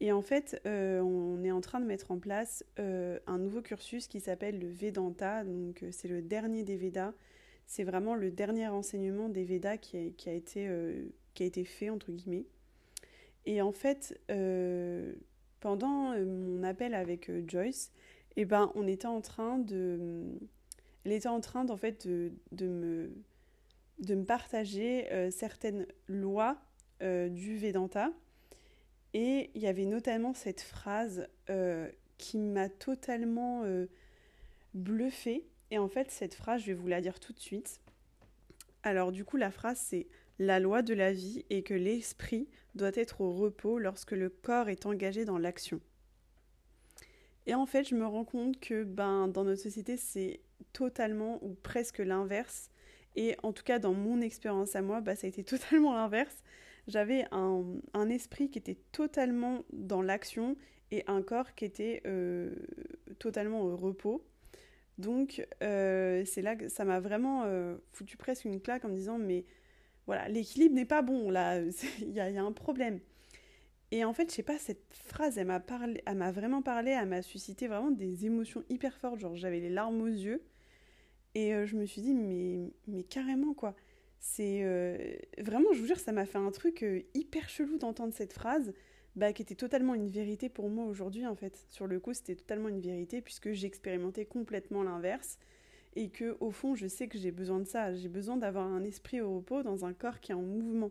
Et 0.00 0.12
en 0.12 0.20
fait, 0.20 0.60
euh, 0.66 1.00
on 1.00 1.42
est 1.42 1.50
en 1.50 1.60
train 1.60 1.80
de 1.80 1.86
mettre 1.86 2.10
en 2.10 2.18
place 2.18 2.64
euh, 2.78 3.18
un 3.26 3.38
nouveau 3.38 3.62
cursus 3.62 4.08
qui 4.08 4.20
s'appelle 4.20 4.58
le 4.58 4.68
Vedanta. 4.68 5.42
Donc, 5.44 5.82
euh, 5.82 5.88
c'est 5.90 6.08
le 6.08 6.20
dernier 6.20 6.64
des 6.64 6.76
Védas. 6.76 7.14
C'est 7.66 7.84
vraiment 7.84 8.14
le 8.14 8.30
dernier 8.30 8.68
enseignement 8.68 9.28
des 9.28 9.44
Védas 9.44 9.78
qui 9.78 9.96
a, 9.96 10.32
été, 10.32 10.70
qui 11.34 11.42
a 11.42 11.46
été 11.46 11.64
fait, 11.64 11.90
entre 11.90 12.12
guillemets. 12.12 12.44
Et 13.44 13.60
en 13.60 13.72
fait, 13.72 14.20
pendant 15.58 16.16
mon 16.16 16.62
appel 16.62 16.94
avec 16.94 17.28
Joyce, 17.48 17.90
eh 18.36 18.44
ben, 18.44 18.70
on 18.76 18.86
était 18.86 19.08
en 19.08 19.20
train 19.20 19.58
de... 19.58 20.22
Elle 21.04 21.10
était 21.10 21.26
en 21.26 21.40
train, 21.40 21.68
en 21.68 21.76
fait, 21.76 22.06
de, 22.06 22.30
de 22.52 22.68
me, 24.14 24.24
partager 24.24 25.08
certaines 25.32 25.88
lois 26.06 26.58
du 27.00 27.58
Vedanta. 27.58 28.12
Et 29.18 29.50
il 29.54 29.62
y 29.62 29.66
avait 29.66 29.86
notamment 29.86 30.34
cette 30.34 30.60
phrase 30.60 31.26
euh, 31.48 31.88
qui 32.18 32.36
m'a 32.36 32.68
totalement 32.68 33.62
euh, 33.64 33.86
bluffée. 34.74 35.46
Et 35.70 35.78
en 35.78 35.88
fait, 35.88 36.10
cette 36.10 36.34
phrase, 36.34 36.60
je 36.60 36.66
vais 36.66 36.74
vous 36.74 36.86
la 36.86 37.00
dire 37.00 37.18
tout 37.18 37.32
de 37.32 37.40
suite. 37.40 37.80
Alors 38.82 39.12
du 39.12 39.24
coup, 39.24 39.38
la 39.38 39.50
phrase, 39.50 39.78
c'est 39.78 40.06
la 40.38 40.60
loi 40.60 40.82
de 40.82 40.92
la 40.92 41.14
vie 41.14 41.46
est 41.48 41.62
que 41.62 41.72
l'esprit 41.72 42.50
doit 42.74 42.90
être 42.92 43.22
au 43.22 43.32
repos 43.32 43.78
lorsque 43.78 44.12
le 44.12 44.28
corps 44.28 44.68
est 44.68 44.84
engagé 44.84 45.24
dans 45.24 45.38
l'action. 45.38 45.80
Et 47.46 47.54
en 47.54 47.64
fait, 47.64 47.88
je 47.88 47.94
me 47.94 48.06
rends 48.06 48.26
compte 48.26 48.60
que 48.60 48.84
ben, 48.84 49.28
dans 49.28 49.44
notre 49.44 49.62
société, 49.62 49.96
c'est 49.96 50.40
totalement 50.74 51.42
ou 51.42 51.54
presque 51.54 52.00
l'inverse. 52.00 52.70
Et 53.14 53.34
en 53.42 53.54
tout 53.54 53.64
cas, 53.64 53.78
dans 53.78 53.94
mon 53.94 54.20
expérience 54.20 54.76
à 54.76 54.82
moi, 54.82 55.00
bah, 55.00 55.16
ça 55.16 55.26
a 55.26 55.30
été 55.30 55.42
totalement 55.44 55.94
l'inverse 55.94 56.36
j'avais 56.86 57.26
un, 57.32 58.08
esprit 58.08 58.48
qui 58.50 58.58
était 58.58 58.78
totalement 58.92 59.64
dans 59.72 60.02
l'action 60.02 60.56
et 60.92 61.02
un 61.08 61.22
corps 61.22 61.54
qui 61.54 61.64
était 61.64 62.02
euh, 62.06 62.54
totalement 63.18 63.62
au 63.62 63.76
repos. 63.76 64.24
Donc 64.98 65.46
euh, 65.62 66.24
c'est 66.24 66.42
là 66.42 66.56
que 66.56 66.68
ça 66.68 66.84
m'a 66.84 67.00
vraiment 67.00 67.42
euh, 67.44 67.76
foutu 67.92 68.16
presque 68.16 68.44
une 68.44 68.60
claque 68.60 68.84
en 68.84 68.88
me 68.88 68.94
disant 68.94 69.18
mais 69.18 69.44
voilà 70.06 70.26
l'équilibre 70.28 70.74
n'est 70.74 70.86
pas 70.86 71.02
bon 71.02 71.28
là 71.30 71.60
il 72.00 72.12
y, 72.12 72.20
a 72.20 72.42
un 72.42 72.52
problème. 72.52 73.00
Et 73.90 74.04
en 74.04 74.14
fait 74.14 74.30
je 74.30 74.36
sais 74.36 74.42
pas 74.42 74.56
cette 74.56 74.94
phrase 74.94 75.36
elle 75.36 75.46
m'a 75.46 76.32
vraiment 76.32 76.62
parlé 76.62 76.92
elle 76.92 77.08
m'a 77.08 77.20
suscité 77.20 77.66
vraiment 77.66 77.90
des 77.90 78.24
émotions 78.24 78.64
hyper 78.70 78.96
fortes 78.96 79.20
genre 79.20 79.36
j'avais 79.36 79.60
les 79.60 79.70
larmes 79.70 80.00
aux 80.00 80.06
yeux 80.06 80.42
et 81.34 81.66
je 81.66 81.76
me 81.76 81.84
suis 81.84 82.00
dit 82.00 82.14
mais 82.14 82.72
mais 82.86 83.02
carrément 83.02 83.52
quoi 83.52 83.76
c'est 84.28 84.64
euh, 84.64 84.98
vraiment, 85.38 85.72
je 85.72 85.80
vous 85.80 85.86
jure, 85.86 86.00
ça 86.00 86.10
m'a 86.10 86.26
fait 86.26 86.38
un 86.38 86.50
truc 86.50 86.82
euh, 86.82 87.02
hyper 87.14 87.48
chelou 87.48 87.78
d'entendre 87.78 88.12
cette 88.12 88.32
phrase, 88.32 88.74
bah, 89.14 89.32
qui 89.32 89.40
était 89.40 89.54
totalement 89.54 89.94
une 89.94 90.08
vérité 90.08 90.48
pour 90.48 90.68
moi 90.68 90.84
aujourd'hui 90.84 91.26
en 91.26 91.36
fait. 91.36 91.64
Sur 91.70 91.86
le 91.86 92.00
coup, 92.00 92.12
c'était 92.12 92.34
totalement 92.34 92.68
une 92.68 92.80
vérité 92.80 93.22
puisque 93.22 93.52
j'expérimentais 93.52 94.24
complètement 94.24 94.82
l'inverse 94.82 95.38
et 95.94 96.10
que 96.10 96.36
au 96.40 96.50
fond, 96.50 96.74
je 96.74 96.88
sais 96.88 97.06
que 97.06 97.18
j'ai 97.18 97.30
besoin 97.30 97.60
de 97.60 97.66
ça. 97.66 97.94
J'ai 97.94 98.08
besoin 98.08 98.36
d'avoir 98.36 98.66
un 98.66 98.82
esprit 98.82 99.20
au 99.20 99.36
repos 99.36 99.62
dans 99.62 99.84
un 99.84 99.94
corps 99.94 100.20
qui 100.20 100.32
est 100.32 100.34
en 100.34 100.42
mouvement. 100.42 100.90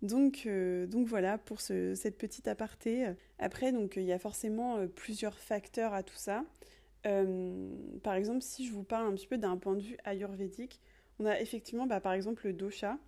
Donc, 0.00 0.48
donc 0.88 1.06
voilà 1.06 1.38
pour 1.38 1.60
cette 1.60 2.16
petite 2.16 2.46
aparté. 2.46 3.08
Après, 3.38 3.72
donc 3.72 3.96
il 3.96 4.04
y 4.04 4.12
a 4.12 4.18
forcément 4.18 4.86
plusieurs 4.88 5.38
facteurs 5.38 5.92
à 5.92 6.02
tout 6.02 6.16
ça. 6.16 6.44
par 7.02 8.14
exemple, 8.14 8.42
si 8.42 8.66
je 8.66 8.72
vous 8.72 8.84
parle 8.84 9.06
un 9.06 9.12
petit 9.14 9.26
peu 9.26 9.38
d'un 9.38 9.56
point 9.56 9.74
de 9.74 9.82
vue 9.82 9.96
ayurvédique, 10.04 10.80
on 11.18 11.26
a 11.26 11.40
effectivement, 11.40 11.86
bah, 11.86 12.00
par 12.00 12.12
exemple, 12.12 12.46
le 12.46 12.52
dosha. 12.52 12.98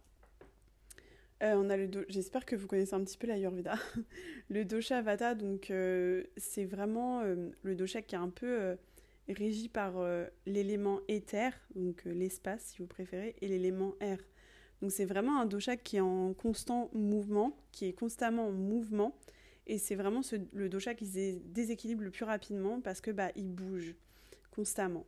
on 1.40 1.70
a 1.70 1.76
le 1.76 1.88
J'espère 2.08 2.44
que 2.44 2.56
vous 2.56 2.66
connaissez 2.66 2.94
un 2.94 3.04
petit 3.04 3.18
peu 3.18 3.26
l'ayurveda. 3.26 3.76
le 4.48 4.64
dosha 4.64 5.02
vata, 5.02 5.34
donc 5.34 5.72
c'est 6.36 6.64
vraiment 6.64 7.22
le 7.22 7.74
dosha 7.74 8.02
qui 8.02 8.14
est 8.14 8.18
un 8.18 8.30
peu 8.30 8.76
régi 9.28 9.68
par 9.68 9.94
l'élément 10.46 11.00
éther, 11.08 11.52
donc 11.74 12.02
l'espace 12.04 12.62
si 12.66 12.78
vous 12.78 12.86
préférez, 12.86 13.34
et 13.40 13.48
l'élément 13.48 13.94
air. 14.00 14.18
Donc 14.82 14.92
c'est 14.92 15.04
vraiment 15.04 15.40
un 15.40 15.46
dosha 15.46 15.76
qui 15.76 15.96
est 15.96 16.00
en 16.00 16.34
constant 16.34 16.90
mouvement, 16.92 17.56
qui 17.72 17.86
est 17.86 17.92
constamment 17.92 18.48
en 18.48 18.52
mouvement. 18.52 19.16
Et 19.66 19.78
c'est 19.78 19.96
vraiment 19.96 20.20
le 20.52 20.68
dosha 20.68 20.94
qui 20.94 21.06
se 21.06 21.38
déséquilibre 21.38 22.02
le 22.02 22.10
plus 22.10 22.24
rapidement 22.24 22.80
parce 22.80 23.00
que 23.00 23.10
bah, 23.10 23.30
il 23.34 23.50
bouge 23.50 23.96
constamment, 24.50 25.04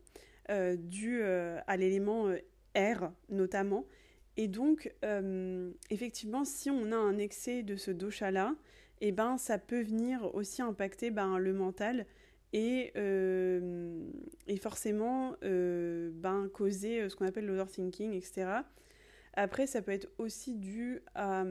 euh, 0.51 0.77
dû 0.77 1.21
euh, 1.23 1.61
à 1.67 1.77
l'élément 1.77 2.33
euh, 2.79 2.83
air 2.83 3.13
notamment. 3.29 3.85
Et 4.37 4.47
donc, 4.47 4.95
effectivement, 5.91 6.45
si 6.45 6.71
on 6.71 6.93
a 6.93 6.97
un 6.97 7.19
excès 7.19 7.65
de 7.65 7.75
ce 7.75 7.91
dosha-là, 7.91 8.55
eh 9.01 9.11
ben, 9.11 9.37
ça 9.37 9.59
peut 9.59 9.83
venir 9.83 10.33
aussi 10.33 10.63
impacter 10.63 11.11
ben, 11.11 11.39
le 11.39 11.53
mental 11.53 12.07
et, 12.53 12.93
et 12.95 14.57
forcément 14.59 15.35
ben, 15.43 16.49
causer 16.55 17.09
ce 17.09 17.17
qu'on 17.17 17.27
appelle 17.27 17.47
l'overthinking, 17.47 18.13
etc. 18.13 18.63
Après, 19.39 19.69
ça 19.69 19.83
peut 19.83 19.93
être 19.93 20.09
aussi 20.19 20.57
dû 20.57 21.01
à. 21.15 21.45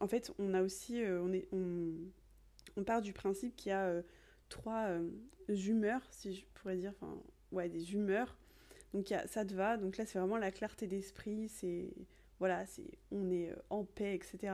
En 0.00 0.08
fait, 0.08 0.32
on 0.38 0.54
a 0.54 0.62
aussi. 0.62 1.02
Euh, 1.02 1.20
on, 1.22 1.30
est, 1.30 1.46
on, 1.52 2.84
part 2.84 3.02
du 3.02 3.12
principe 3.12 3.54
qu'il 3.54 3.68
y 3.68 3.72
a 3.74 3.84
euh, 3.84 4.02
trois 4.48 4.86
euh, 4.86 5.06
humeurs, 5.46 6.00
si 6.10 6.34
je 6.34 6.46
pourrais 6.54 6.76
dire. 6.76 6.94
Enfin, 6.98 7.14
ouais, 7.52 7.68
des 7.68 7.92
humeurs. 7.92 8.38
Donc, 8.96 9.10
il 9.10 9.12
y 9.12 9.16
a 9.16 9.26
sattva. 9.26 9.76
Donc 9.76 9.96
là, 9.96 10.06
c'est 10.06 10.18
vraiment 10.18 10.38
la 10.38 10.50
clarté 10.50 10.86
d'esprit. 10.86 11.48
C'est. 11.48 11.90
Voilà, 12.38 12.66
c'est, 12.66 12.98
on 13.10 13.30
est 13.30 13.50
en 13.70 13.84
paix, 13.84 14.14
etc. 14.14 14.52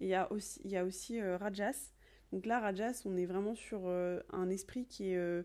Et 0.00 0.06
il 0.06 0.08
y 0.08 0.14
a 0.14 0.30
aussi, 0.32 0.60
il 0.64 0.70
y 0.70 0.76
a 0.76 0.84
aussi 0.84 1.22
rajas. 1.22 1.92
Donc 2.32 2.44
là, 2.46 2.58
rajas, 2.58 3.02
on 3.04 3.16
est 3.16 3.26
vraiment 3.26 3.54
sur 3.54 3.86
un 3.86 4.50
esprit 4.50 4.86
qui 4.86 5.12
est 5.12 5.44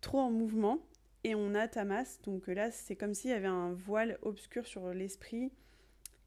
trop 0.00 0.18
en 0.18 0.30
mouvement 0.30 0.80
et 1.24 1.34
on 1.34 1.54
a 1.54 1.68
Tamas. 1.68 2.18
Donc 2.24 2.48
euh, 2.48 2.54
là, 2.54 2.70
c'est 2.70 2.96
comme 2.96 3.14
s'il 3.14 3.30
y 3.30 3.34
avait 3.34 3.46
un 3.46 3.72
voile 3.72 4.18
obscur 4.22 4.66
sur 4.66 4.92
l'esprit 4.92 5.52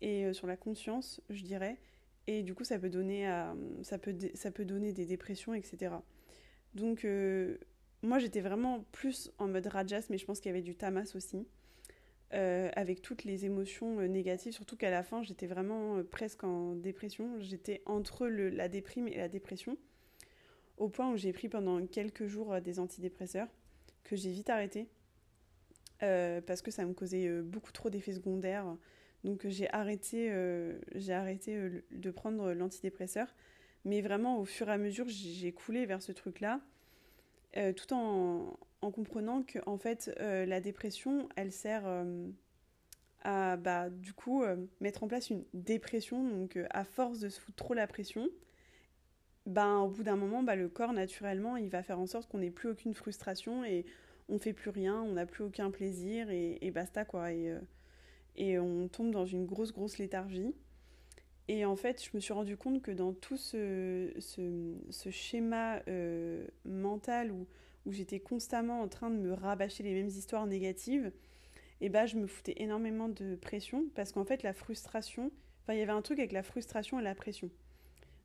et 0.01 0.25
euh, 0.25 0.33
sur 0.33 0.47
la 0.47 0.57
conscience, 0.57 1.21
je 1.29 1.43
dirais. 1.43 1.77
Et 2.27 2.43
du 2.43 2.53
coup, 2.55 2.63
ça 2.63 2.79
peut 2.79 2.89
donner, 2.89 3.27
ça 3.81 3.97
peut, 3.97 4.15
ça 4.33 4.49
peut 4.49 4.63
donner 4.63 4.93
des 4.93 5.05
dépressions, 5.05 5.53
etc. 5.53 5.93
Donc, 6.73 7.03
euh, 7.03 7.57
moi, 8.03 8.19
j'étais 8.19 8.41
vraiment 8.41 8.85
plus 8.91 9.31
en 9.39 9.47
mode 9.47 9.65
Rajas, 9.67 10.07
mais 10.09 10.17
je 10.17 10.25
pense 10.25 10.39
qu'il 10.39 10.49
y 10.49 10.53
avait 10.53 10.61
du 10.61 10.75
Tamas 10.75 11.13
aussi. 11.15 11.47
avec 12.31 13.01
toutes 13.01 13.23
les 13.23 13.45
émotions 13.45 14.01
négatives, 14.07 14.53
surtout 14.53 14.75
qu'à 14.75 14.91
la 14.91 15.03
fin, 15.03 15.21
j'étais 15.23 15.47
vraiment 15.47 16.03
presque 16.03 16.43
en 16.43 16.75
dépression. 16.75 17.39
J'étais 17.39 17.81
entre 17.85 18.27
la 18.27 18.67
déprime 18.69 19.07
et 19.07 19.17
la 19.17 19.29
dépression, 19.29 19.77
au 20.77 20.89
point 20.89 21.11
où 21.11 21.17
j'ai 21.17 21.31
pris 21.31 21.49
pendant 21.49 21.85
quelques 21.85 22.27
jours 22.27 22.59
des 22.61 22.79
antidépresseurs 22.79 23.47
que 24.03 24.15
j'ai 24.15 24.31
vite 24.31 24.49
arrêté 24.49 24.87
euh, 26.03 26.41
parce 26.41 26.61
que 26.61 26.71
ça 26.71 26.85
me 26.85 26.93
causait 26.93 27.27
euh, 27.27 27.41
beaucoup 27.41 27.71
trop 27.71 27.89
d'effets 27.89 28.13
secondaires. 28.13 28.65
Donc 29.23 29.47
j'ai 29.47 29.71
arrêté, 29.71 30.29
euh, 30.31 30.77
j'ai 30.95 31.13
arrêté 31.13 31.57
de 31.91 32.11
prendre 32.11 32.53
l'antidépresseur. 32.53 33.33
Mais 33.85 34.01
vraiment, 34.01 34.39
au 34.39 34.45
fur 34.45 34.69
et 34.69 34.73
à 34.73 34.77
mesure, 34.77 35.07
j'ai 35.07 35.51
coulé 35.51 35.85
vers 35.85 36.01
ce 36.01 36.11
truc-là, 36.11 36.61
tout 37.75 37.93
en, 37.93 38.57
en, 38.81 38.91
comprenant 38.91 39.43
que 39.43 39.59
fait, 39.77 40.11
la 40.19 40.59
dépression, 40.59 41.29
elle 41.35 41.51
sert 41.51 41.83
à, 43.21 43.57
bah, 43.57 43.89
du 43.89 44.13
coup, 44.13 44.43
mettre 44.81 45.03
en 45.03 45.07
place 45.07 45.29
une 45.29 45.43
dépression. 45.53 46.23
Donc 46.27 46.57
à 46.69 46.83
force 46.83 47.19
de 47.19 47.29
se 47.29 47.39
foutre 47.39 47.57
trop 47.57 47.73
la 47.73 47.87
pression, 47.87 48.27
ben, 49.45 49.79
au 49.79 49.89
bout 49.89 50.03
d'un 50.03 50.15
moment, 50.15 50.41
bah, 50.43 50.55
le 50.55 50.69
corps, 50.69 50.93
naturellement, 50.93 51.57
il 51.57 51.69
va 51.69 51.83
faire 51.83 51.99
en 51.99 52.07
sorte 52.07 52.29
qu'on 52.29 52.37
n'ait 52.37 52.51
plus 52.51 52.69
aucune 52.69 52.93
frustration 52.93 53.65
et 53.65 53.85
on 54.29 54.39
fait 54.39 54.53
plus 54.53 54.69
rien, 54.69 55.01
on 55.01 55.13
n'a 55.13 55.25
plus 55.25 55.43
aucun 55.43 55.69
plaisir 55.69 56.29
et, 56.29 56.71
basta, 56.71 57.03
quoi. 57.03 57.33
Et, 57.33 57.51
euh, 57.51 57.59
et 58.35 58.57
on 58.57 58.87
tombe 58.87 59.11
dans 59.11 59.25
une 59.25 59.45
grosse, 59.45 59.73
grosse 59.73 59.97
léthargie. 59.97 60.55
Et 61.47 61.65
en 61.65 61.75
fait, 61.75 62.03
je 62.03 62.09
me 62.13 62.21
suis 62.21 62.33
rendu 62.33 62.55
compte 62.55 62.81
que 62.81 62.91
dans 62.91 63.13
tout 63.13 63.37
ce, 63.37 64.13
ce, 64.19 65.09
schéma 65.09 65.81
euh, 65.87 66.47
mental 66.63 67.31
où, 67.31 67.47
où 67.85 67.91
j'étais 67.91 68.19
constamment 68.19 68.81
en 68.81 68.87
train 68.87 69.09
de 69.09 69.17
me 69.17 69.33
rabâcher 69.33 69.83
les 69.83 69.93
mêmes 69.93 70.07
histoires 70.07 70.47
négatives, 70.47 71.11
et 71.83 71.89
bah, 71.89 72.05
je 72.05 72.15
me 72.15 72.27
foutais 72.27 72.53
énormément 72.57 73.09
de 73.09 73.35
pression 73.35 73.83
parce 73.93 74.13
qu'en 74.13 74.23
fait, 74.23 74.41
la 74.41 74.53
frustration, 74.53 75.31
enfin, 75.63 75.73
il 75.73 75.79
y 75.79 75.81
avait 75.81 75.91
un 75.91 76.01
truc 76.01 76.17
avec 76.17 76.31
la 76.31 76.41
frustration 76.41 76.97
et 76.97 77.03
la 77.03 77.13
pression. 77.13 77.49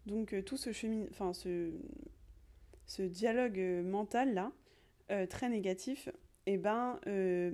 Donc 0.06 0.32
euh, 0.32 0.42
tout 0.42 0.56
ce 0.56 0.72
chemin, 0.72 1.06
enfin 1.10 1.32
ce, 1.32 1.72
ce 2.86 3.02
dialogue 3.02 3.58
euh, 3.58 3.82
mental 3.82 4.32
là, 4.32 4.52
euh, 5.10 5.26
très 5.26 5.48
négatif, 5.48 6.08
et 6.46 6.54
eh 6.54 6.56
ben, 6.56 6.98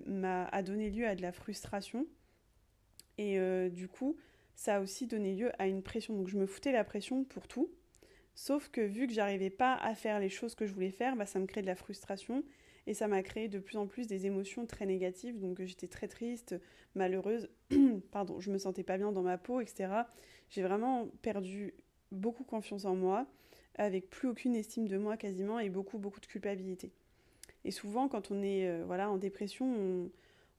m'a 0.07 0.45
a 0.45 0.63
donné 0.63 0.89
lieu 0.91 1.07
à 1.07 1.17
de 1.17 1.23
la 1.23 1.33
frustration. 1.33 2.07
Et 3.19 3.39
du 3.71 3.89
coup, 3.89 4.17
ça 4.55 4.77
a 4.77 4.81
aussi 4.81 5.07
donné 5.07 5.35
lieu 5.35 5.51
à 5.59 5.67
une 5.67 5.83
pression. 5.83 6.15
Donc 6.15 6.29
je 6.29 6.39
me 6.39 6.47
foutais 6.47 6.73
la 6.73 6.85
pression 6.85 7.25
pour 7.25 7.49
tout. 7.49 7.71
Sauf 8.35 8.69
que 8.69 8.81
vu 8.81 9.07
que 9.07 9.13
j'arrivais 9.13 9.51
pas 9.51 9.75
à 9.75 9.95
faire 9.95 10.19
les 10.19 10.29
choses 10.29 10.55
que 10.55 10.67
je 10.67 10.73
voulais 10.73 10.91
faire, 10.91 11.17
bah, 11.17 11.27
ça 11.27 11.39
me 11.39 11.47
crée 11.47 11.63
de 11.63 11.67
la 11.67 11.77
frustration 11.77 12.43
et 12.87 12.95
ça 12.95 13.09
m'a 13.09 13.23
créé 13.23 13.49
de 13.49 13.59
plus 13.59 13.77
en 13.77 13.87
plus 13.87 14.07
des 14.07 14.27
émotions 14.27 14.67
très 14.67 14.87
négatives. 14.87 15.39
Donc 15.39 15.63
j'étais 15.63 15.89
très 15.89 16.09
triste, 16.09 16.57
malheureuse, 16.95 17.49
pardon, 18.11 18.41
je 18.41 18.51
me 18.51 18.59
sentais 18.59 18.83
pas 18.83 18.99
bien 18.99 19.13
dans 19.13 19.23
ma 19.23 19.39
peau, 19.39 19.61
etc. 19.61 19.89
J'ai 20.51 20.63
vraiment 20.63 21.09
perdu 21.23 21.75
beaucoup 22.13 22.45
confiance 22.45 22.85
en 22.85 22.95
moi, 22.95 23.27
avec 23.77 24.11
plus 24.11 24.29
aucune 24.29 24.55
estime 24.55 24.89
de 24.89 24.99
moi 24.99 25.17
quasiment 25.17 25.59
et 25.59 25.71
beaucoup 25.71 25.99
beaucoup 25.99 26.21
de 26.21 26.27
culpabilité. 26.27 26.93
Et 27.65 27.71
souvent 27.71 28.09
quand 28.09 28.31
on 28.31 28.43
est 28.43 28.69
euh, 28.69 28.85
voilà 28.87 29.11
en 29.11 29.17
dépression, 29.17 29.67
on, 29.67 30.11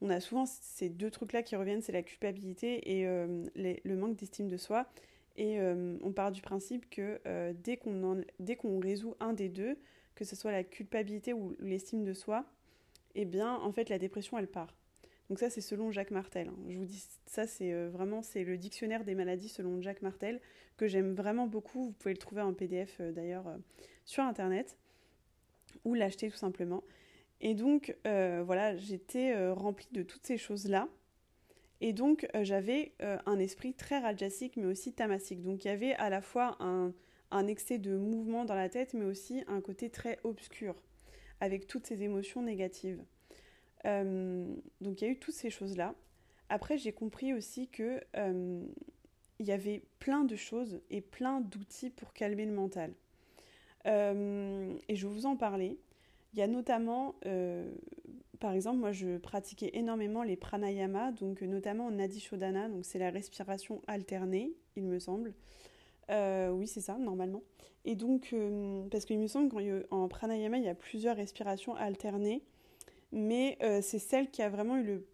a 0.09 0.19
souvent 0.19 0.45
ces 0.45 0.89
deux 0.89 1.09
trucs-là 1.09 1.43
qui 1.43 1.55
reviennent, 1.55 1.81
c'est 1.81 1.91
la 1.91 2.03
culpabilité 2.03 2.97
et 2.97 3.07
euh, 3.07 3.45
le 3.55 3.95
manque 3.95 4.15
d'estime 4.15 4.47
de 4.47 4.57
soi. 4.57 4.87
Et 5.37 5.59
euh, 5.59 5.97
on 6.01 6.13
part 6.13 6.31
du 6.31 6.41
principe 6.41 6.89
que 6.89 7.19
dès 7.63 7.77
qu'on 7.77 8.23
dès 8.39 8.55
qu'on 8.55 8.79
résout 8.79 9.15
un 9.19 9.33
des 9.33 9.49
deux, 9.49 9.77
que 10.15 10.23
ce 10.23 10.35
soit 10.35 10.51
la 10.51 10.63
culpabilité 10.63 11.33
ou 11.33 11.55
l'estime 11.59 12.03
de 12.03 12.13
soi, 12.13 12.45
eh 13.15 13.25
bien 13.25 13.53
en 13.55 13.71
fait 13.71 13.89
la 13.89 13.99
dépression 13.99 14.37
elle 14.37 14.47
part. 14.47 14.73
Donc 15.29 15.39
ça, 15.39 15.49
c'est 15.49 15.61
selon 15.61 15.91
Jacques 15.91 16.11
Martel. 16.11 16.49
Hein. 16.49 16.57
Je 16.69 16.77
vous 16.77 16.85
dis, 16.85 17.03
ça, 17.25 17.47
c'est 17.47 17.73
euh, 17.73 17.89
vraiment 17.89 18.21
c'est 18.21 18.43
le 18.43 18.57
dictionnaire 18.57 19.03
des 19.03 19.15
maladies 19.15 19.49
selon 19.49 19.81
Jacques 19.81 20.01
Martel, 20.01 20.39
que 20.77 20.87
j'aime 20.87 21.13
vraiment 21.13 21.47
beaucoup. 21.47 21.85
Vous 21.85 21.91
pouvez 21.93 22.13
le 22.13 22.19
trouver 22.19 22.41
en 22.41 22.53
PDF 22.53 22.97
euh, 22.99 23.11
d'ailleurs 23.11 23.47
euh, 23.47 23.57
sur 24.05 24.23
Internet, 24.23 24.77
ou 25.83 25.95
l'acheter 25.95 26.29
tout 26.29 26.37
simplement. 26.37 26.83
Et 27.41 27.53
donc, 27.53 27.95
voilà, 28.03 28.75
j'étais 28.77 29.49
remplie 29.49 29.87
de 29.91 30.03
toutes 30.03 30.25
ces 30.25 30.37
choses-là. 30.37 30.87
Et 31.81 31.93
donc, 31.93 32.27
j'avais 32.41 32.93
un 32.99 33.39
esprit 33.39 33.73
très 33.73 33.99
rajasique, 33.99 34.57
mais 34.57 34.65
aussi 34.65 34.93
tamasique. 34.93 35.43
Donc, 35.43 35.65
il 35.65 35.67
y 35.67 35.71
avait 35.71 35.93
à 35.95 36.09
la 36.09 36.21
fois 36.21 36.57
un, 36.59 36.93
excès 37.47 37.77
de 37.77 37.97
mouvement 37.97 38.45
dans 38.45 38.55
la 38.55 38.69
tête, 38.69 38.93
mais 38.93 39.05
aussi 39.05 39.43
un 39.47 39.61
côté 39.61 39.89
très 39.89 40.17
obscur, 40.23 40.75
avec 41.41 41.67
toutes 41.67 41.85
ces 41.85 42.03
émotions 42.03 42.41
négatives. 42.41 43.03
Euh, 43.85 44.55
donc 44.81 45.01
il 45.01 45.05
y 45.05 45.07
a 45.07 45.11
eu 45.11 45.19
toutes 45.19 45.35
ces 45.35 45.49
choses-là. 45.49 45.95
Après, 46.49 46.77
j'ai 46.77 46.91
compris 46.91 47.33
aussi 47.33 47.67
que 47.67 48.01
euh, 48.17 48.63
il 49.39 49.45
y 49.45 49.51
avait 49.51 49.83
plein 49.99 50.23
de 50.23 50.35
choses 50.35 50.79
et 50.89 51.01
plein 51.01 51.41
d'outils 51.41 51.89
pour 51.89 52.13
calmer 52.13 52.45
le 52.45 52.53
mental. 52.53 52.93
Euh, 53.87 54.73
et 54.87 54.95
je 54.95 55.07
vais 55.07 55.13
vous 55.13 55.25
en 55.25 55.35
parler. 55.35 55.77
Il 56.35 56.39
y 56.39 56.41
a 56.41 56.47
notamment, 56.47 57.15
par 58.41 58.51
exemple, 58.51 58.79
moi 58.79 58.91
je 58.91 59.17
pratiquais 59.17 59.71
énormément 59.73 60.21
les 60.21 60.35
pranayama, 60.35 61.13
donc 61.13 61.41
notamment 61.41 61.89
Nadi 61.89 62.19
Shodhana, 62.19 62.67
donc 62.67 62.83
c'est 62.83 62.99
la 62.99 63.09
respiration 63.09 63.81
alternée, 63.87 64.51
il 64.75 64.83
me 64.83 64.99
semble. 64.99 65.33
oui, 66.09 66.67
c'est 66.67 66.81
ça, 66.81 66.97
normalement. 66.97 67.41
Et 67.85 67.95
donc, 67.95 68.35
parce 68.91 69.05
qu'il 69.05 69.17
me 69.17 69.27
semble 69.27 69.49
qu'en 69.49 70.07
pranayama, 70.09 70.57
il 70.57 70.65
y 70.65 70.69
a 70.69 70.75
plusieurs 70.75 71.15
respirations 71.15 71.73
alternées 71.75 72.43
mais 73.15 73.57
euh, 73.63 73.81
c'est 73.81 73.99
celle 73.99 74.29
qui 74.29 74.41
a 74.41 74.49
vraiment 74.49 74.77
eu 74.77 74.83
le 74.83 75.07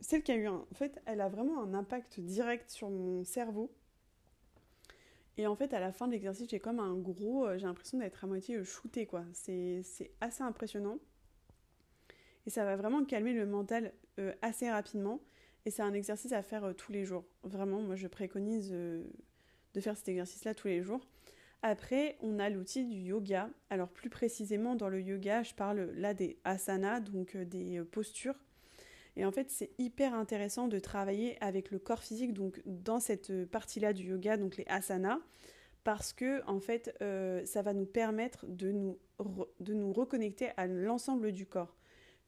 celle 0.00 0.22
qui 0.22 0.30
a 0.30 0.36
eu 0.36 0.46
un 0.46 0.54
en 0.70 0.74
fait 0.74 1.02
elle 1.06 1.20
a 1.20 1.28
vraiment 1.28 1.60
un 1.60 1.74
impact 1.74 2.20
direct 2.20 2.70
sur 2.70 2.88
mon 2.88 3.24
cerveau 3.24 3.70
et 5.38 5.46
en 5.46 5.56
fait 5.56 5.72
à 5.72 5.80
la 5.80 5.92
fin 5.92 6.06
de 6.06 6.12
l'exercice 6.12 6.48
j'ai 6.50 6.60
comme 6.60 6.80
un 6.80 6.94
gros 6.94 7.46
euh, 7.46 7.56
j'ai 7.56 7.64
l'impression 7.64 7.98
d'être 7.98 8.22
à 8.22 8.26
moitié 8.26 8.56
euh, 8.56 8.64
shooté 8.64 9.06
quoi 9.06 9.24
c'est 9.32 9.82
assez 10.20 10.42
impressionnant 10.42 10.98
et 12.46 12.50
ça 12.50 12.64
va 12.64 12.76
vraiment 12.76 13.04
calmer 13.04 13.32
le 13.32 13.46
mental 13.46 13.92
assez 14.42 14.70
rapidement 14.70 15.20
et 15.64 15.70
c'est 15.70 15.82
un 15.82 15.94
exercice 15.94 16.32
à 16.32 16.42
faire 16.42 16.74
tous 16.76 16.92
les 16.92 17.04
jours 17.04 17.24
vraiment 17.42 17.80
moi 17.80 17.96
je 17.96 18.06
préconise 18.08 18.74
de 19.74 19.80
faire 19.80 19.96
cet 19.96 20.08
exercice-là 20.08 20.54
tous 20.54 20.68
les 20.68 20.82
jours. 20.82 21.00
Après, 21.62 22.16
on 22.20 22.38
a 22.38 22.48
l'outil 22.50 22.84
du 22.84 22.96
yoga. 22.96 23.50
Alors 23.70 23.88
plus 23.88 24.10
précisément 24.10 24.76
dans 24.76 24.88
le 24.88 25.00
yoga, 25.00 25.42
je 25.42 25.54
parle 25.54 25.90
là 25.96 26.14
des 26.14 26.38
asanas, 26.44 27.00
donc 27.00 27.34
euh, 27.34 27.44
des 27.44 27.78
euh, 27.78 27.84
postures. 27.84 28.36
Et 29.18 29.24
en 29.24 29.32
fait, 29.32 29.50
c'est 29.50 29.72
hyper 29.78 30.14
intéressant 30.14 30.68
de 30.68 30.78
travailler 30.78 31.36
avec 31.42 31.72
le 31.72 31.80
corps 31.80 32.04
physique, 32.04 32.32
donc 32.32 32.62
dans 32.66 33.00
cette 33.00 33.46
partie-là 33.46 33.92
du 33.92 34.04
yoga, 34.04 34.36
donc 34.36 34.56
les 34.56 34.64
asanas, 34.68 35.18
parce 35.82 36.12
que 36.12 36.40
en 36.46 36.60
fait, 36.60 36.96
euh, 37.02 37.44
ça 37.44 37.62
va 37.62 37.74
nous 37.74 37.84
permettre 37.84 38.46
de 38.46 38.70
nous, 38.70 38.96
de 39.58 39.74
nous 39.74 39.92
reconnecter 39.92 40.50
à 40.56 40.68
l'ensemble 40.68 41.32
du 41.32 41.46
corps. 41.46 41.76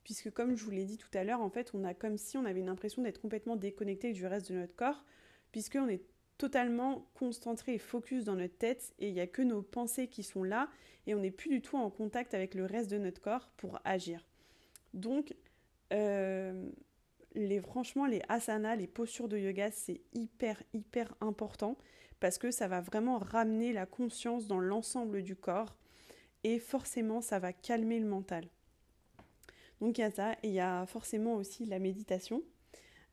Puisque 0.02 0.32
comme 0.32 0.56
je 0.56 0.64
vous 0.64 0.72
l'ai 0.72 0.84
dit 0.84 0.98
tout 0.98 1.10
à 1.14 1.22
l'heure, 1.22 1.40
en 1.40 1.48
fait, 1.48 1.70
on 1.74 1.84
a 1.84 1.94
comme 1.94 2.16
si 2.16 2.36
on 2.36 2.44
avait 2.44 2.58
une 2.58 2.68
impression 2.68 3.02
d'être 3.02 3.20
complètement 3.20 3.54
déconnecté 3.54 4.12
du 4.12 4.26
reste 4.26 4.50
de 4.50 4.58
notre 4.58 4.74
corps, 4.74 5.04
puisqu'on 5.52 5.88
est 5.88 6.02
totalement 6.38 7.08
concentré 7.14 7.74
et 7.74 7.78
focus 7.78 8.24
dans 8.24 8.34
notre 8.34 8.56
tête 8.56 8.94
et 8.98 9.08
il 9.08 9.14
n'y 9.14 9.20
a 9.20 9.28
que 9.28 9.42
nos 9.42 9.62
pensées 9.62 10.08
qui 10.08 10.24
sont 10.24 10.42
là 10.42 10.68
et 11.06 11.14
on 11.14 11.20
n'est 11.20 11.30
plus 11.30 11.50
du 11.50 11.62
tout 11.62 11.76
en 11.76 11.88
contact 11.88 12.34
avec 12.34 12.56
le 12.56 12.64
reste 12.64 12.90
de 12.90 12.98
notre 12.98 13.20
corps 13.20 13.52
pour 13.58 13.78
agir. 13.84 14.26
Donc, 14.92 15.34
euh, 15.92 16.70
les, 17.34 17.60
franchement, 17.60 18.06
les 18.06 18.22
asanas, 18.28 18.76
les 18.76 18.86
postures 18.86 19.28
de 19.28 19.38
yoga, 19.38 19.70
c'est 19.70 20.00
hyper, 20.14 20.62
hyper 20.72 21.14
important 21.20 21.76
parce 22.18 22.38
que 22.38 22.50
ça 22.50 22.68
va 22.68 22.80
vraiment 22.80 23.18
ramener 23.18 23.72
la 23.72 23.86
conscience 23.86 24.46
dans 24.46 24.60
l'ensemble 24.60 25.22
du 25.22 25.36
corps 25.36 25.76
et 26.44 26.58
forcément, 26.58 27.20
ça 27.20 27.38
va 27.38 27.52
calmer 27.52 27.98
le 27.98 28.06
mental. 28.06 28.46
Donc, 29.80 29.98
il 29.98 30.02
y 30.02 30.04
a 30.04 30.10
ça 30.10 30.32
et 30.42 30.48
il 30.48 30.52
y 30.52 30.60
a 30.60 30.84
forcément 30.86 31.34
aussi 31.34 31.64
la 31.64 31.78
méditation. 31.78 32.42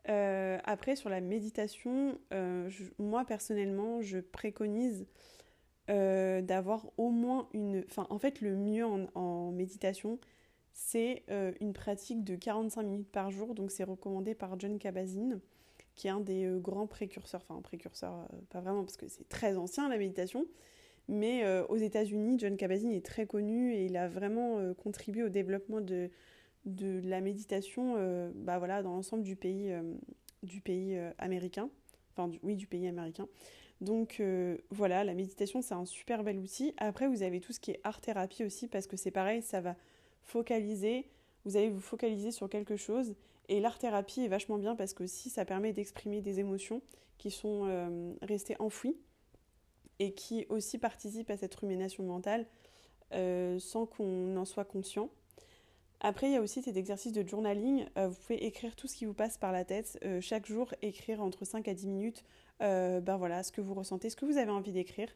Euh, 0.09 0.57
après, 0.63 0.95
sur 0.95 1.09
la 1.09 1.21
méditation, 1.21 2.17
euh, 2.33 2.69
moi 2.97 3.25
personnellement, 3.25 4.01
je 4.01 4.19
préconise 4.19 5.07
d'avoir 5.89 6.91
au 6.97 7.11
moins 7.11 7.47
une... 7.53 7.85
Enfin, 7.87 8.07
en 8.09 8.19
fait, 8.19 8.41
le 8.41 8.57
mieux 8.57 8.85
en, 8.85 9.51
méditation, 9.51 10.19
c'est 10.79 11.23
une 11.59 11.73
pratique 11.73 12.23
de 12.23 12.35
45 12.35 12.83
minutes 12.83 13.11
par 13.11 13.31
jour. 13.31 13.55
Donc, 13.55 13.71
c'est 13.71 13.83
recommandé 13.83 14.35
par 14.35 14.59
John 14.59 14.77
Kabat-Zinn, 14.77 15.39
qui 15.95 16.07
est 16.07 16.11
un 16.11 16.19
des 16.19 16.47
grands 16.61 16.85
précurseurs. 16.85 17.41
Enfin, 17.49 17.59
précurseur, 17.61 18.27
pas 18.49 18.61
vraiment, 18.61 18.83
parce 18.83 18.97
que 18.97 19.07
c'est 19.07 19.27
très 19.27 19.57
ancien 19.57 19.89
la 19.89 19.97
méditation. 19.97 20.45
Mais 21.07 21.43
aux 21.69 21.77
États-Unis, 21.77 22.37
John 22.37 22.55
Kabat-Zinn 22.57 22.91
est 22.91 23.05
très 23.05 23.25
connu 23.25 23.73
et 23.73 23.85
il 23.85 23.97
a 23.97 24.07
vraiment 24.07 24.73
contribué 24.75 25.23
au 25.23 25.29
développement 25.29 25.81
de 25.81 26.11
de 26.67 27.01
la 27.05 27.21
méditation 27.21 27.95
euh, 27.97 28.29
bah 28.35 28.59
voilà, 28.59 28.83
dans 28.83 28.91
l'ensemble 28.91 29.23
du 29.23 29.35
pays, 29.35 29.71
euh, 29.71 29.81
du 30.43 30.61
pays 30.61 30.95
euh, 30.97 31.11
américain. 31.17 31.69
Enfin, 32.15 32.31
oui, 32.43 32.55
du 32.55 32.67
pays 32.67 32.87
américain. 32.87 33.27
Donc 33.79 34.23
voilà, 34.71 35.03
la 35.03 35.13
méditation, 35.13 35.61
c'est 35.61 35.75
un 35.75 35.85
super 35.85 36.23
bel 36.23 36.39
outil. 36.39 36.73
Après, 36.77 37.07
vous 37.07 37.21
avez 37.21 37.39
tout 37.39 37.53
ce 37.53 37.59
qui 37.59 37.69
est 37.69 37.79
art-thérapie 37.83 38.43
aussi, 38.43 38.67
parce 38.67 38.87
que 38.87 38.97
c'est 38.97 39.11
pareil, 39.11 39.43
ça 39.43 39.61
va 39.61 39.75
focaliser, 40.27 41.09
vous 41.45 41.57
allez 41.57 41.69
vous 41.69 41.81
focaliser 41.81 42.31
sur 42.31 42.49
quelque 42.49 42.77
chose. 42.77 43.15
Et 43.49 43.59
l'art-thérapie 43.59 44.21
est 44.21 44.27
vachement 44.27 44.57
bien 44.57 44.75
parce 44.75 44.93
que 44.93 45.07
ça 45.07 45.45
permet 45.45 45.73
d'exprimer 45.73 46.21
des 46.21 46.39
émotions 46.39 46.81
qui 47.17 47.31
sont 47.31 47.65
restées 48.21 48.57
enfouies 48.59 48.97
et 49.99 50.13
qui 50.13 50.45
aussi 50.49 50.77
participent 50.77 51.29
à 51.31 51.37
cette 51.37 51.55
rumination 51.55 52.03
mentale 52.03 52.45
sans 53.11 53.85
qu'on 53.85 54.35
en 54.35 54.43
soit 54.43 54.65
conscient. 54.65 55.09
Après, 55.99 56.27
il 56.27 56.33
y 56.33 56.35
a 56.35 56.41
aussi 56.41 56.61
cet 56.61 56.77
exercice 56.77 57.11
de 57.11 57.27
journaling. 57.27 57.85
Euh, 57.97 58.07
vous 58.07 58.15
pouvez 58.15 58.45
écrire 58.45 58.75
tout 58.75 58.87
ce 58.87 58.95
qui 58.95 59.05
vous 59.05 59.13
passe 59.13 59.37
par 59.37 59.51
la 59.51 59.65
tête. 59.65 59.99
Euh, 60.05 60.21
chaque 60.21 60.45
jour, 60.45 60.73
écrire 60.81 61.21
entre 61.21 61.43
5 61.43 61.67
à 61.67 61.73
10 61.73 61.87
minutes 61.87 62.23
euh, 62.61 62.99
ben 63.01 63.17
voilà, 63.17 63.43
ce 63.43 63.51
que 63.51 63.61
vous 63.61 63.73
ressentez, 63.73 64.09
ce 64.09 64.15
que 64.15 64.25
vous 64.25 64.37
avez 64.37 64.51
envie 64.51 64.71
d'écrire. 64.71 65.09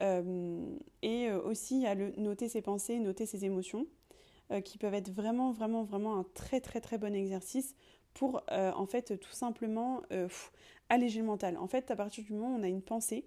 et 0.00 1.30
aussi, 1.32 1.76
il 1.76 1.82
y 1.82 1.86
a 1.86 1.94
le 1.94 2.12
noter 2.16 2.48
ses 2.48 2.62
pensées, 2.62 2.98
noter 3.00 3.26
ses 3.26 3.44
émotions, 3.44 3.86
qui 4.64 4.78
peuvent 4.78 4.94
être 4.94 5.10
vraiment, 5.10 5.52
vraiment, 5.52 5.84
vraiment 5.84 6.16
un 6.18 6.24
très, 6.34 6.60
très, 6.60 6.80
très 6.80 6.98
bon 6.98 7.14
exercice 7.14 7.74
pour, 8.14 8.42
en 8.50 8.86
fait, 8.86 9.18
tout 9.18 9.32
simplement 9.32 10.02
alléger 10.88 11.20
le 11.20 11.26
mental. 11.26 11.56
En 11.58 11.66
fait, 11.66 11.90
à 11.90 11.96
partir 11.96 12.24
du 12.24 12.32
moment 12.32 12.54
où 12.54 12.58
on 12.58 12.62
a 12.62 12.68
une 12.68 12.82
pensée, 12.82 13.24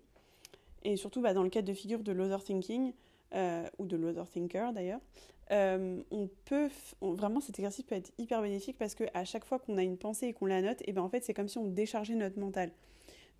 et 0.83 0.95
surtout 0.97 1.21
bah, 1.21 1.33
dans 1.33 1.43
le 1.43 1.49
cadre 1.49 1.67
de 1.67 1.73
figure 1.73 2.03
de 2.03 2.11
l'otherthinking, 2.11 2.93
ou 3.33 3.85
de 3.85 3.97
l'otherthinker 3.97 4.73
d'ailleurs, 4.73 4.99
euh, 5.51 6.01
on 6.11 6.29
peut 6.45 6.69
vraiment 7.01 7.41
cet 7.41 7.59
exercice 7.59 7.83
peut 7.83 7.95
être 7.95 8.11
hyper 8.17 8.41
bénéfique 8.41 8.77
parce 8.77 8.95
que 8.95 9.03
à 9.13 9.25
chaque 9.25 9.43
fois 9.43 9.59
qu'on 9.59 9.77
a 9.77 9.83
une 9.83 9.97
pensée 9.97 10.27
et 10.27 10.33
qu'on 10.33 10.45
la 10.45 10.61
note, 10.61 10.81
et 10.85 10.93
ben 10.93 11.01
en 11.01 11.09
fait 11.09 11.23
c'est 11.25 11.33
comme 11.33 11.49
si 11.49 11.57
on 11.57 11.65
déchargeait 11.65 12.15
notre 12.15 12.39
mental. 12.39 12.71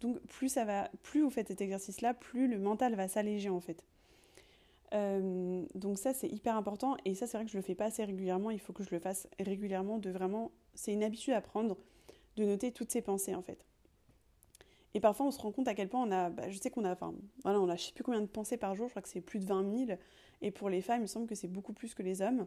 Donc 0.01 0.19
plus 0.27 0.49
ça 0.49 0.65
va, 0.65 0.89
plus 1.03 1.21
vous 1.21 1.29
faites 1.29 1.47
cet 1.47 1.61
exercice-là, 1.61 2.13
plus 2.13 2.47
le 2.49 2.59
mental 2.59 2.95
va 2.95 3.07
s'alléger 3.07 3.49
en 3.49 3.61
fait. 3.61 3.85
Euh, 4.93 5.65
donc 5.73 5.97
ça 5.97 6.13
c'est 6.13 6.27
hyper 6.27 6.57
important 6.57 6.97
et 7.05 7.15
ça 7.15 7.25
c'est 7.25 7.37
vrai 7.37 7.45
que 7.45 7.51
je 7.51 7.57
le 7.57 7.63
fais 7.63 7.75
pas 7.75 7.85
assez 7.85 8.03
régulièrement. 8.03 8.51
Il 8.51 8.59
faut 8.59 8.73
que 8.73 8.83
je 8.83 8.89
le 8.91 8.99
fasse 8.99 9.27
régulièrement. 9.39 9.97
De 9.97 10.09
vraiment, 10.09 10.51
c'est 10.73 10.93
une 10.93 11.03
habitude 11.03 11.33
à 11.33 11.41
prendre 11.41 11.77
de 12.37 12.45
noter 12.45 12.71
toutes 12.71 12.91
ces 12.91 13.01
pensées 13.01 13.35
en 13.35 13.41
fait. 13.41 13.65
Et 14.93 14.99
parfois 14.99 15.25
on 15.27 15.31
se 15.31 15.39
rend 15.39 15.51
compte 15.51 15.67
à 15.67 15.73
quel 15.73 15.87
point 15.87 16.05
on 16.05 16.11
a, 16.11 16.29
bah, 16.29 16.49
je 16.49 16.57
sais 16.57 16.69
qu'on 16.69 16.83
a, 16.83 16.91
enfin 16.91 17.13
voilà, 17.43 17.61
on 17.61 17.69
a 17.69 17.75
je 17.77 17.83
sais 17.83 17.93
plus 17.93 18.03
combien 18.03 18.21
de 18.21 18.25
pensées 18.25 18.57
par 18.57 18.75
jour. 18.75 18.87
Je 18.87 18.93
crois 18.93 19.01
que 19.01 19.09
c'est 19.09 19.21
plus 19.21 19.39
de 19.39 19.45
20 19.45 19.87
000. 19.87 19.99
Et 20.41 20.51
pour 20.51 20.69
les 20.69 20.81
femmes, 20.81 20.99
il 20.99 21.03
me 21.03 21.07
semble 21.07 21.27
que 21.27 21.35
c'est 21.35 21.47
beaucoup 21.47 21.73
plus 21.73 21.93
que 21.93 22.03
les 22.03 22.21
hommes. 22.21 22.45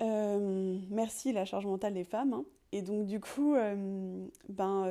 Euh, 0.00 0.78
merci 0.90 1.32
la 1.32 1.44
charge 1.44 1.66
mentale 1.66 1.94
des 1.94 2.04
femmes. 2.04 2.32
Hein. 2.32 2.44
Et 2.70 2.82
donc 2.82 3.06
du 3.06 3.20
coup, 3.20 3.54
euh, 3.54 4.26
ben 4.48 4.86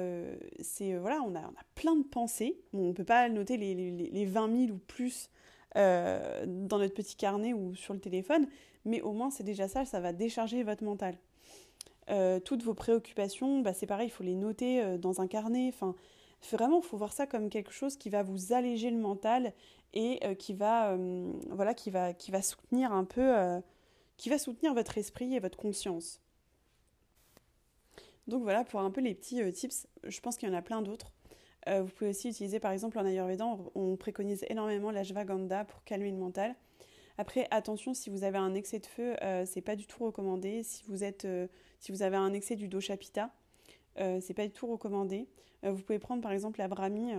c'est 0.60 0.98
voilà, 0.98 1.22
on 1.24 1.34
a, 1.36 1.40
on 1.40 1.54
a 1.54 1.66
plein 1.76 1.96
de 1.96 2.04
pensées. 2.04 2.60
on 2.74 2.90
ne 2.90 2.92
peut 2.92 3.06
pas 3.06 3.30
noter 3.30 3.56
les, 3.56 3.74
les, 3.74 3.92
les 3.92 4.26
20 4.26 4.66
000 4.68 4.72
ou 4.74 4.78
plus 4.78 5.30
dans 5.76 6.78
notre 6.78 6.94
petit 6.94 7.16
carnet 7.16 7.54
ou 7.54 7.76
sur 7.76 7.94
le 7.94 8.00
téléphone, 8.00 8.48
mais 8.86 9.02
au 9.02 9.14
moins 9.14 9.30
c'est 9.30 9.44
déjà 9.44 9.68
ça, 9.68 9.86
ça 9.86 10.00
va 10.00 10.14
décharger 10.14 10.64
votre 10.64 10.84
mental. 10.84 11.18
toutes 12.44 12.64
vos 12.64 12.74
préoccupations, 12.74 13.62
bah, 13.62 13.74
c'est 13.74 13.86
pareil, 13.86 14.08
il 14.08 14.12
faut 14.12 14.24
les 14.24 14.36
noter 14.36 14.98
dans 14.98 15.22
un 15.22 15.28
carnet. 15.28 15.70
Enfin, 15.70 15.96
vraiment, 16.52 16.82
il 16.82 16.86
faut 16.86 16.98
voir 16.98 17.14
ça 17.14 17.28
comme 17.28 17.50
quelque 17.50 17.72
chose 17.72 17.98
qui 17.98 18.10
va 18.10 18.24
vous 18.24 18.54
alléger 18.54 18.90
le 18.92 18.98
mental 18.98 19.54
et 19.94 20.20
euh, 20.24 20.36
qui 20.36 20.54
va 20.54 20.92
euh, 20.92 21.32
voilà 21.50 21.74
qui 21.74 21.90
va 21.90 22.14
qui 22.14 22.32
va 22.32 22.42
soutenir 22.42 22.94
un 22.94 23.04
peu 23.04 23.38
euh, 23.38 23.60
qui 24.18 24.30
va 24.30 24.38
soutenir 24.38 24.74
votre 24.74 24.98
esprit 24.98 25.34
et 25.36 25.40
votre 25.40 25.58
conscience. 25.58 26.22
Donc 28.28 28.44
voilà 28.44 28.64
pour 28.64 28.80
un 28.80 28.92
peu 28.92 29.02
les 29.02 29.16
petits 29.16 29.42
tips. 29.52 29.88
Je 30.04 30.20
pense 30.22 30.38
qu'il 30.38 30.48
y 30.48 30.52
en 30.52 30.56
a 30.56 30.62
plein 30.62 30.82
d'autres. 30.82 31.12
Vous 31.68 31.88
pouvez 31.96 32.10
aussi 32.10 32.30
utiliser 32.30 32.60
par 32.60 32.72
exemple 32.72 32.98
en 32.98 33.06
Ayurveda, 33.06 33.46
on, 33.76 33.96
préconise 33.96 34.44
énormément 34.50 34.92
l'ashwagandha 34.92 35.66
pour 35.66 35.84
calmer 35.84 36.12
le 36.12 36.18
mental. 36.18 36.56
Après, 37.18 37.48
attention, 37.52 37.94
si 37.94 38.10
vous 38.10 38.24
avez 38.24 38.38
un 38.38 38.54
excès 38.54 38.80
de 38.80 38.86
feu, 38.86 39.16
c'est 39.46 39.62
pas 39.62 39.76
du 39.76 39.86
tout 39.86 40.04
recommandé. 40.04 40.64
Si 40.64 40.84
vous 40.88 41.04
êtes, 41.04 41.28
si 41.80 41.92
vous 41.92 42.02
avez 42.02 42.18
un 42.18 42.34
excès 42.34 42.56
du 42.56 42.68
dosha 42.68 42.98
pitta, 42.98 43.32
c'est 43.98 44.34
pas 44.34 44.48
du 44.48 44.54
tout 44.54 44.66
recommandé. 44.68 45.28
vous 45.62 45.84
pouvez 45.84 46.00
prendre 46.00 46.22
par 46.22 46.32
exemple 46.32 46.60
la 46.60 46.68
brahmi, 46.68 47.14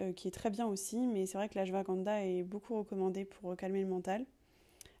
euh, 0.00 0.12
qui 0.12 0.28
est 0.28 0.30
très 0.30 0.50
bien 0.50 0.66
aussi, 0.66 1.06
mais 1.06 1.26
c'est 1.26 1.36
vrai 1.36 1.48
que 1.48 1.56
l'ashwagandha 1.56 2.24
est 2.24 2.42
beaucoup 2.42 2.78
recommandé 2.78 3.24
pour 3.24 3.54
calmer 3.56 3.82
le 3.82 3.86
mental. 3.86 4.24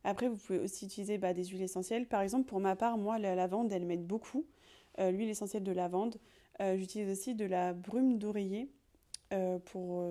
Après, 0.04 0.28
vous 0.28 0.36
pouvez 0.36 0.58
aussi 0.58 0.84
utiliser 0.86 1.16
bah, 1.16 1.32
des 1.32 1.44
huiles 1.44 1.62
essentielles. 1.62 2.06
Par 2.06 2.20
exemple, 2.20 2.46
pour 2.46 2.60
ma 2.60 2.76
part, 2.76 2.98
moi, 2.98 3.18
la 3.18 3.34
lavande, 3.34 3.72
elle 3.72 3.86
m'aide 3.86 4.06
beaucoup. 4.06 4.44
Euh, 4.98 5.10
l'huile 5.10 5.30
essentielle 5.30 5.62
de 5.62 5.72
lavande. 5.72 6.16
Euh, 6.60 6.76
j'utilise 6.76 7.10
aussi 7.10 7.34
de 7.34 7.44
la 7.44 7.72
brume 7.72 8.18
d'oreiller 8.18 8.68
pour, 9.66 10.04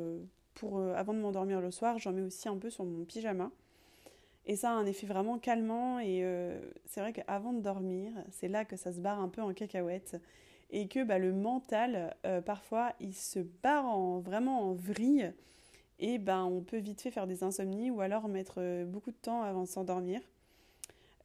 pour 0.54 0.80
avant 0.80 1.13
de 1.13 1.19
m'endormir 1.19 1.60
le 1.60 1.71
soir. 1.71 1.99
J'en 1.99 2.13
mets 2.13 2.21
aussi 2.21 2.47
un 2.47 2.58
peu 2.58 2.69
sur 2.69 2.86
mon 2.86 3.04
pyjama. 3.04 3.52
Et 4.45 4.56
ça 4.56 4.71
a 4.71 4.73
un 4.73 4.86
effet 4.86 5.06
vraiment 5.06 5.38
calmant. 5.39 5.99
Et 5.99 6.23
c'est 6.86 7.02
vrai 7.02 7.12
qu'avant 7.12 7.52
de 7.52 7.60
dormir, 7.60 8.13
c'est 8.32 8.47
là 8.47 8.63
que 8.63 8.78
ça 8.78 8.93
se 8.93 8.99
barre 9.02 9.19
un 9.19 9.28
peu 9.28 9.41
en 9.41 9.54
cacahuète 9.54 10.21
et 10.71 10.88
que 10.88 11.04
bah, 11.04 11.17
le 11.17 11.34
mental, 11.34 12.15
euh, 12.25 12.41
parfois, 12.41 12.93
il 12.99 13.15
se 13.15 13.39
barre 13.39 13.86
en, 13.86 14.19
vraiment 14.19 14.69
en 14.69 14.73
vrille 14.73 15.34
et 15.99 16.17
ben, 16.17 16.43
on 16.43 16.62
peut 16.62 16.78
vite 16.78 17.02
fait 17.02 17.12
faire 17.12 17.28
des 17.28 17.43
insomnies 17.43 17.91
ou 17.91 18.02
alors 18.02 18.28
mettre 18.28 18.56
euh, 18.58 18.86
beaucoup 18.86 19.12
de 19.12 19.17
temps 19.17 19.41
avant 19.41 19.63
de 19.63 19.67
s'endormir. 19.67 20.21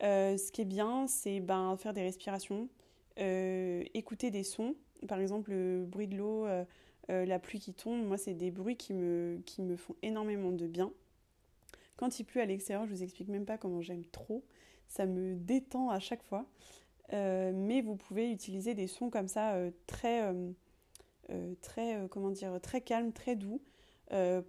Euh, 0.03 0.37
ce 0.37 0.50
qui 0.50 0.62
est 0.62 0.66
bien, 0.66 1.07
c'est 1.07 1.40
ben, 1.40 1.77
faire 1.77 1.92
des 1.92 2.03
respirations, 2.03 2.68
écouter 3.16 4.31
des 4.31 4.42
sons, 4.42 4.74
par 5.07 5.21
exemple 5.21 5.51
le 5.51 5.85
bruit 5.85 6.09
de 6.09 6.17
l'eau, 6.17 6.47
la 7.09 7.38
pluie 7.38 7.61
qui 7.61 7.75
tombe. 7.75 8.05
Moi, 8.05 8.17
c'est 8.17 8.35
des 8.35 8.51
bruits 8.51 8.77
qui 8.77 8.95
me, 8.95 9.40
qui 9.47 9.62
me 9.62 9.77
font 9.77 9.95
énormément 10.03 10.53
de 10.53 10.67
bien. 10.67 10.93
Quand 11.97 12.19
il 12.19 12.25
pleut 12.25 12.40
à 12.40 12.47
l'extérieur, 12.47 12.87
je 12.87 12.90
vous 12.90 13.03
explique 13.03 13.29
même 13.29 13.45
pas 13.45 13.59
comment 13.59 13.81
j'aime 13.81 14.05
trop. 14.07 14.45
Ça 14.88 15.07
me 15.07 15.35
détend 15.35 15.90
à 15.90 16.01
chaque 16.01 16.23
fois. 16.23 16.47
Euh, 17.12 17.53
mais 17.55 17.83
vous 17.83 17.97
pouvez 17.97 18.31
utiliser 18.31 18.75
des 18.75 18.87
sons 18.87 19.11
comme 19.11 19.29
ça 19.29 19.55
euh, 19.55 19.71
très, 19.87 20.23
euh, 21.31 21.55
très, 21.61 22.07
comment 22.11 22.31
dire, 22.31 22.59
très 22.61 22.81
calmes, 22.81 23.12
très 23.12 23.37
doux 23.37 23.61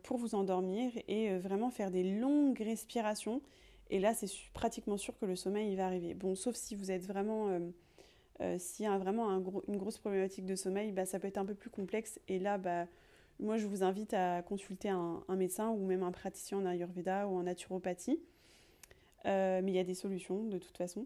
pour 0.03 0.17
vous 0.17 0.35
endormir 0.35 0.91
et 1.07 1.35
vraiment 1.39 1.71
faire 1.71 1.89
des 1.89 2.03
longues 2.03 2.59
respirations. 2.59 3.41
Et 3.89 3.99
là, 3.99 4.13
c'est 4.13 4.29
pratiquement 4.53 4.97
sûr 4.97 5.17
que 5.17 5.25
le 5.25 5.35
sommeil 5.35 5.71
il 5.71 5.75
va 5.75 5.87
arriver. 5.87 6.13
Bon, 6.13 6.35
sauf 6.35 6.55
si 6.55 6.75
vous 6.75 6.91
êtes 6.91 7.07
vraiment, 7.07 7.59
s'il 8.57 8.85
y 8.85 8.87
a 8.87 8.97
vraiment 8.97 9.29
une 9.67 9.77
grosse 9.77 9.97
problématique 9.97 10.45
de 10.45 10.55
sommeil, 10.55 10.91
bah, 10.91 11.05
ça 11.05 11.19
peut 11.19 11.27
être 11.27 11.37
un 11.37 11.45
peu 11.45 11.55
plus 11.55 11.69
complexe. 11.69 12.19
Et 12.27 12.39
là, 12.39 12.57
bah, 12.57 12.87
moi 13.39 13.57
je 13.57 13.65
vous 13.65 13.83
invite 13.83 14.13
à 14.13 14.41
consulter 14.41 14.89
un, 14.89 15.23
médecin 15.29 15.69
ou 15.69 15.85
même 15.85 16.03
un 16.03 16.11
praticien 16.11 16.57
en 16.57 16.65
Ayurveda 16.65 17.27
ou 17.27 17.37
en 17.37 17.43
naturopathie. 17.43 18.19
mais 19.25 19.63
il 19.65 19.73
y 19.73 19.79
a 19.79 19.83
des 19.83 19.93
solutions 19.93 20.43
de 20.43 20.57
toute 20.57 20.77
façon. 20.77 21.05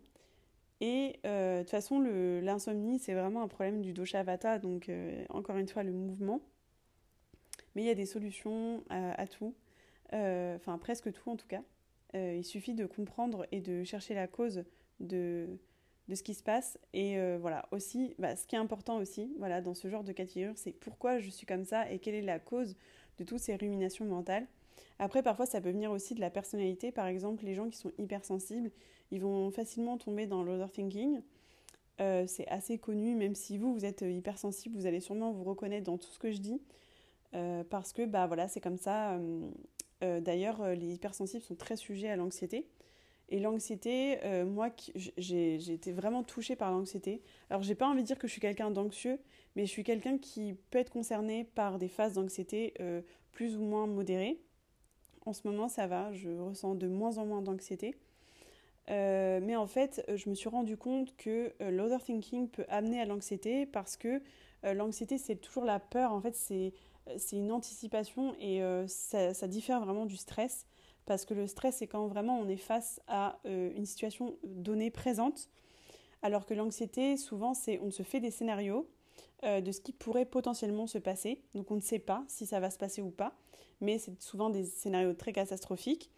Et 0.81 1.19
de 1.23 1.59
toute 1.59 1.69
façon, 1.69 1.99
l'insomnie, 1.99 2.99
c'est 2.99 3.13
vraiment 3.13 3.43
un 3.43 3.47
problème 3.47 3.81
du 3.81 3.93
dosha 3.93 4.23
vata, 4.23 4.59
donc 4.59 4.89
encore 5.29 5.57
une 5.57 5.67
fois, 5.67 5.83
le 5.83 5.91
mouvement. 5.91 6.41
Mais 7.75 7.83
il 7.83 7.85
y 7.85 7.91
a 7.91 7.95
des 7.95 8.05
solutions 8.05 8.83
à, 8.89 9.27
tout, 9.27 9.53
enfin 10.11 10.77
presque 10.79 11.11
tout 11.11 11.29
en 11.29 11.35
tout 11.35 11.47
cas. 11.47 11.61
il 12.13 12.43
suffit 12.43 12.73
de 12.73 12.85
comprendre 12.85 13.45
et 13.51 13.61
de 13.61 13.83
chercher 13.83 14.15
la 14.15 14.27
cause 14.27 14.63
de, 14.99 15.59
de 16.09 16.15
ce 16.15 16.23
qui 16.23 16.33
se 16.33 16.43
passe. 16.43 16.77
Et 16.93 17.17
euh, 17.17 17.37
voilà, 17.39 17.67
aussi, 17.71 18.15
bah, 18.17 18.35
ce 18.35 18.45
qui 18.47 18.55
est 18.55 18.59
important 18.59 18.97
aussi, 18.97 19.31
voilà, 19.37 19.61
dans 19.61 19.75
ce 19.75 19.87
genre 19.87 20.03
de 20.03 20.11
cas 20.11 20.25
de 20.25 20.29
figure, 20.29 20.53
c'est 20.55 20.71
pourquoi 20.71 21.19
je 21.19 21.29
suis 21.29 21.45
comme 21.45 21.63
ça 21.63 21.89
et 21.89 21.99
quelle 21.99 22.15
est 22.15 22.21
la 22.21 22.39
cause 22.39 22.75
de 23.19 23.23
toutes 23.23 23.39
ces 23.39 23.55
ruminations 23.55 24.05
mentales. 24.05 24.47
Après, 24.97 25.21
parfois, 25.21 25.45
ça 25.45 25.61
peut 25.61 25.69
venir 25.69 25.91
aussi 25.91 26.15
de 26.15 26.19
la 26.19 26.31
personnalité. 26.31 26.91
Par 26.91 27.05
exemple, 27.05 27.45
les 27.45 27.53
gens 27.53 27.69
qui 27.69 27.77
sont 27.77 27.91
hypersensibles, 27.99 28.71
ils 29.11 29.21
vont 29.21 29.51
facilement 29.51 29.97
tomber 29.97 30.25
dans 30.25 30.43
l'overthinking. 30.43 31.21
Euh, 32.01 32.25
c'est 32.27 32.47
assez 32.47 32.79
connu, 32.79 33.15
même 33.15 33.35
si 33.35 33.57
vous, 33.57 33.73
vous 33.73 33.85
êtes 33.85 34.01
hypersensible, 34.01 34.75
vous 34.75 34.87
allez 34.87 35.01
sûrement 35.01 35.31
vous 35.31 35.43
reconnaître 35.43 35.85
dans 35.85 35.97
tout 35.97 36.09
ce 36.09 36.19
que 36.19 36.31
je 36.31 36.39
dis. 36.39 36.59
Euh, 37.35 37.63
parce 37.69 37.93
que, 37.93 38.05
bah 38.05 38.25
voilà, 38.25 38.47
c'est 38.47 38.61
comme 38.61 38.77
ça. 38.77 39.17
D'ailleurs, 40.01 40.65
les 40.75 40.93
hypersensibles 40.93 41.43
sont 41.43 41.55
très 41.55 41.75
sujets 41.75 42.09
à 42.09 42.15
l'anxiété. 42.15 42.65
Et 43.31 43.39
l'anxiété, 43.39 44.17
euh, 44.23 44.43
moi, 44.43 44.69
j'ai 45.17 45.55
été 45.71 45.91
vraiment 45.91 46.23
touchée 46.23 46.55
par 46.55 46.71
l'anxiété. 46.71 47.21
Alors, 47.49 47.61
j'ai 47.61 47.75
pas 47.75 47.87
envie 47.87 48.01
de 48.01 48.07
dire 48.07 48.17
que 48.17 48.27
je 48.27 48.31
suis 48.31 48.41
quelqu'un 48.41 48.71
d'anxieux, 48.71 49.19
mais 49.55 49.67
je 49.67 49.71
suis 49.71 49.83
quelqu'un 49.83 50.17
qui 50.17 50.55
peut 50.71 50.79
être 50.79 50.89
concerné 50.89 51.43
par 51.43 51.77
des 51.77 51.89
phases 51.89 52.13
d'anxiété 52.13 52.73
euh, 52.79 53.01
plus 53.31 53.55
ou 53.55 53.61
moins 53.61 53.85
modérées. 53.85 54.41
En 55.27 55.33
ce 55.33 55.47
moment, 55.47 55.67
ça 55.67 55.85
va, 55.85 56.11
je 56.11 56.29
ressens 56.29 56.73
de 56.73 56.87
moins 56.87 57.19
en 57.19 57.25
moins 57.27 57.43
d'anxiété. 57.43 57.95
Euh, 58.89 59.39
mais 59.43 59.55
en 59.55 59.67
fait, 59.67 60.03
je 60.15 60.27
me 60.29 60.33
suis 60.33 60.49
rendu 60.49 60.75
compte 60.75 61.15
que 61.15 61.53
l'overthinking 61.59 62.49
peut 62.49 62.65
amener 62.67 62.99
à 62.99 63.05
l'anxiété 63.05 63.67
parce 63.67 63.95
que 63.95 64.23
l'anxiété, 64.63 65.19
c'est 65.19 65.35
toujours 65.35 65.65
la 65.65 65.79
peur. 65.79 66.13
En 66.13 66.21
fait, 66.21 66.35
c'est 66.35 66.73
une 67.31 67.51
anticipation 67.51 68.33
et 68.39 68.63
ça, 68.87 69.35
ça, 69.35 69.47
diffère 69.47 69.81
vraiment 69.81 70.07
du 70.07 70.17
stress 70.17 70.65
parce 71.09 71.25
que 71.25 71.33
le 71.33 71.47
stress, 71.47 71.77
c'est 71.77 71.87
quand 71.87 72.05
vraiment 72.05 72.39
on 72.39 72.47
est 72.47 72.55
face 72.55 73.01
à 73.07 73.39
euh, 73.47 73.71
une 73.75 73.87
situation 73.87 74.37
donnée 74.43 74.91
présente, 74.91 75.49
alors 76.21 76.45
que 76.45 76.53
l'anxiété, 76.53 77.17
souvent, 77.17 77.55
c'est 77.55 77.79
on 77.79 77.89
se 77.89 78.03
fait 78.03 78.19
des 78.19 78.29
scénarios 78.29 78.87
euh, 79.43 79.59
de 79.59 79.71
ce 79.71 79.81
qui 79.81 79.91
pourrait 79.91 80.25
potentiellement 80.25 80.85
se 80.85 80.99
passer, 80.99 81.41
donc 81.55 81.71
on 81.71 81.75
ne 81.77 81.81
sait 81.81 81.97
pas 81.97 82.23
si 82.27 82.45
ça 82.45 82.59
va 82.59 82.69
se 82.69 82.77
passer 82.77 83.01
ou 83.01 83.09
pas, 83.09 83.33
mais 83.81 83.97
c'est 83.97 84.21
souvent 84.21 84.51
des 84.51 84.65
scénarios 84.65 85.15
très 85.15 85.33
catastrophiques, 85.33 86.11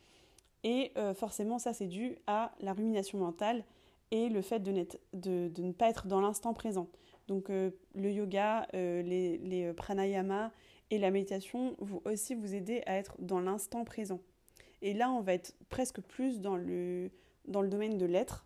et 0.66 0.92
euh, 0.98 1.14
forcément, 1.14 1.58
ça, 1.58 1.72
c'est 1.72 1.88
dû 1.88 2.18
à 2.28 2.52
la 2.60 2.74
rumination 2.74 3.18
mentale 3.18 3.64
et 4.12 4.28
le 4.28 4.42
fait 4.42 4.60
de, 4.60 4.72
ne 4.74 5.72
pas 5.72 5.90
être 5.90 6.08
dans 6.08 6.20
l'instant 6.20 6.54
présent. 6.54 6.90
Donc 7.30 7.48
le 7.48 8.12
yoga, 8.12 8.68
les, 8.74 9.38
les 9.38 9.72
pranayamas 9.72 10.52
et 10.90 10.98
la 10.98 11.12
méditation 11.12 11.78
vont 11.80 12.02
aussi 12.04 12.36
vous 12.36 12.54
aider 12.54 12.84
à 12.88 12.98
être 12.98 13.16
dans 13.20 13.40
l'instant 13.40 13.86
présent. 13.86 14.20
Et 14.82 14.94
là, 14.94 15.12
on 15.12 15.22
va 15.22 15.34
être 15.34 15.56
presque 15.70 16.02
plus 16.02 16.40
dans 16.42 16.56
le, 16.56 17.12
dans 17.48 17.62
le 17.62 17.70
domaine 17.70 17.98
de 17.98 18.06
l'être 18.06 18.46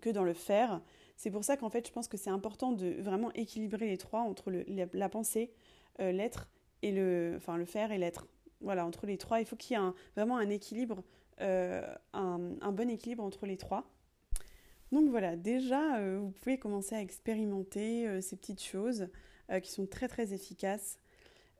que 0.00 0.10
dans 0.10 0.24
le 0.24 0.34
faire. 0.34 0.80
C'est 1.16 1.30
pour 1.30 1.44
ça 1.44 1.56
qu'en 1.56 1.70
fait, 1.70 1.86
je 1.86 1.92
pense 1.92 2.08
que 2.08 2.16
c'est 2.16 2.30
important 2.30 2.72
de 2.72 3.00
vraiment 3.00 3.32
équilibrer 3.32 3.86
les 3.86 3.96
trois 3.96 4.20
entre 4.20 4.50
la, 4.50 5.08
pensée, 5.08 5.52
euh, 6.00 6.12
l'être 6.12 6.48
et 6.82 6.92
le, 6.92 7.34
enfin, 7.36 7.56
le 7.56 7.64
faire 7.64 7.92
et 7.92 7.98
l'être. 7.98 8.26
Voilà, 8.60 8.84
entre 8.86 9.06
les 9.06 9.18
trois, 9.18 9.40
il 9.40 9.46
faut 9.46 9.56
qu'il 9.56 9.76
y 9.76 9.80
ait 9.80 9.92
vraiment 10.16 10.36
un 10.36 10.50
équilibre, 10.50 11.02
euh, 11.40 11.82
un, 12.12 12.40
un, 12.60 12.72
bon 12.72 12.90
équilibre 12.90 13.22
entre 13.22 13.46
les 13.46 13.56
trois. 13.56 13.88
Donc 14.92 15.08
voilà, 15.08 15.36
déjà, 15.36 15.98
euh, 15.98 16.18
vous 16.20 16.30
pouvez 16.30 16.58
commencer 16.58 16.94
à 16.94 17.00
expérimenter 17.00 18.20
ces 18.22 18.36
petites 18.36 18.62
choses 18.62 19.08
qui 19.62 19.70
sont 19.70 19.86
très 19.86 20.08
très 20.08 20.32
efficaces. 20.32 20.98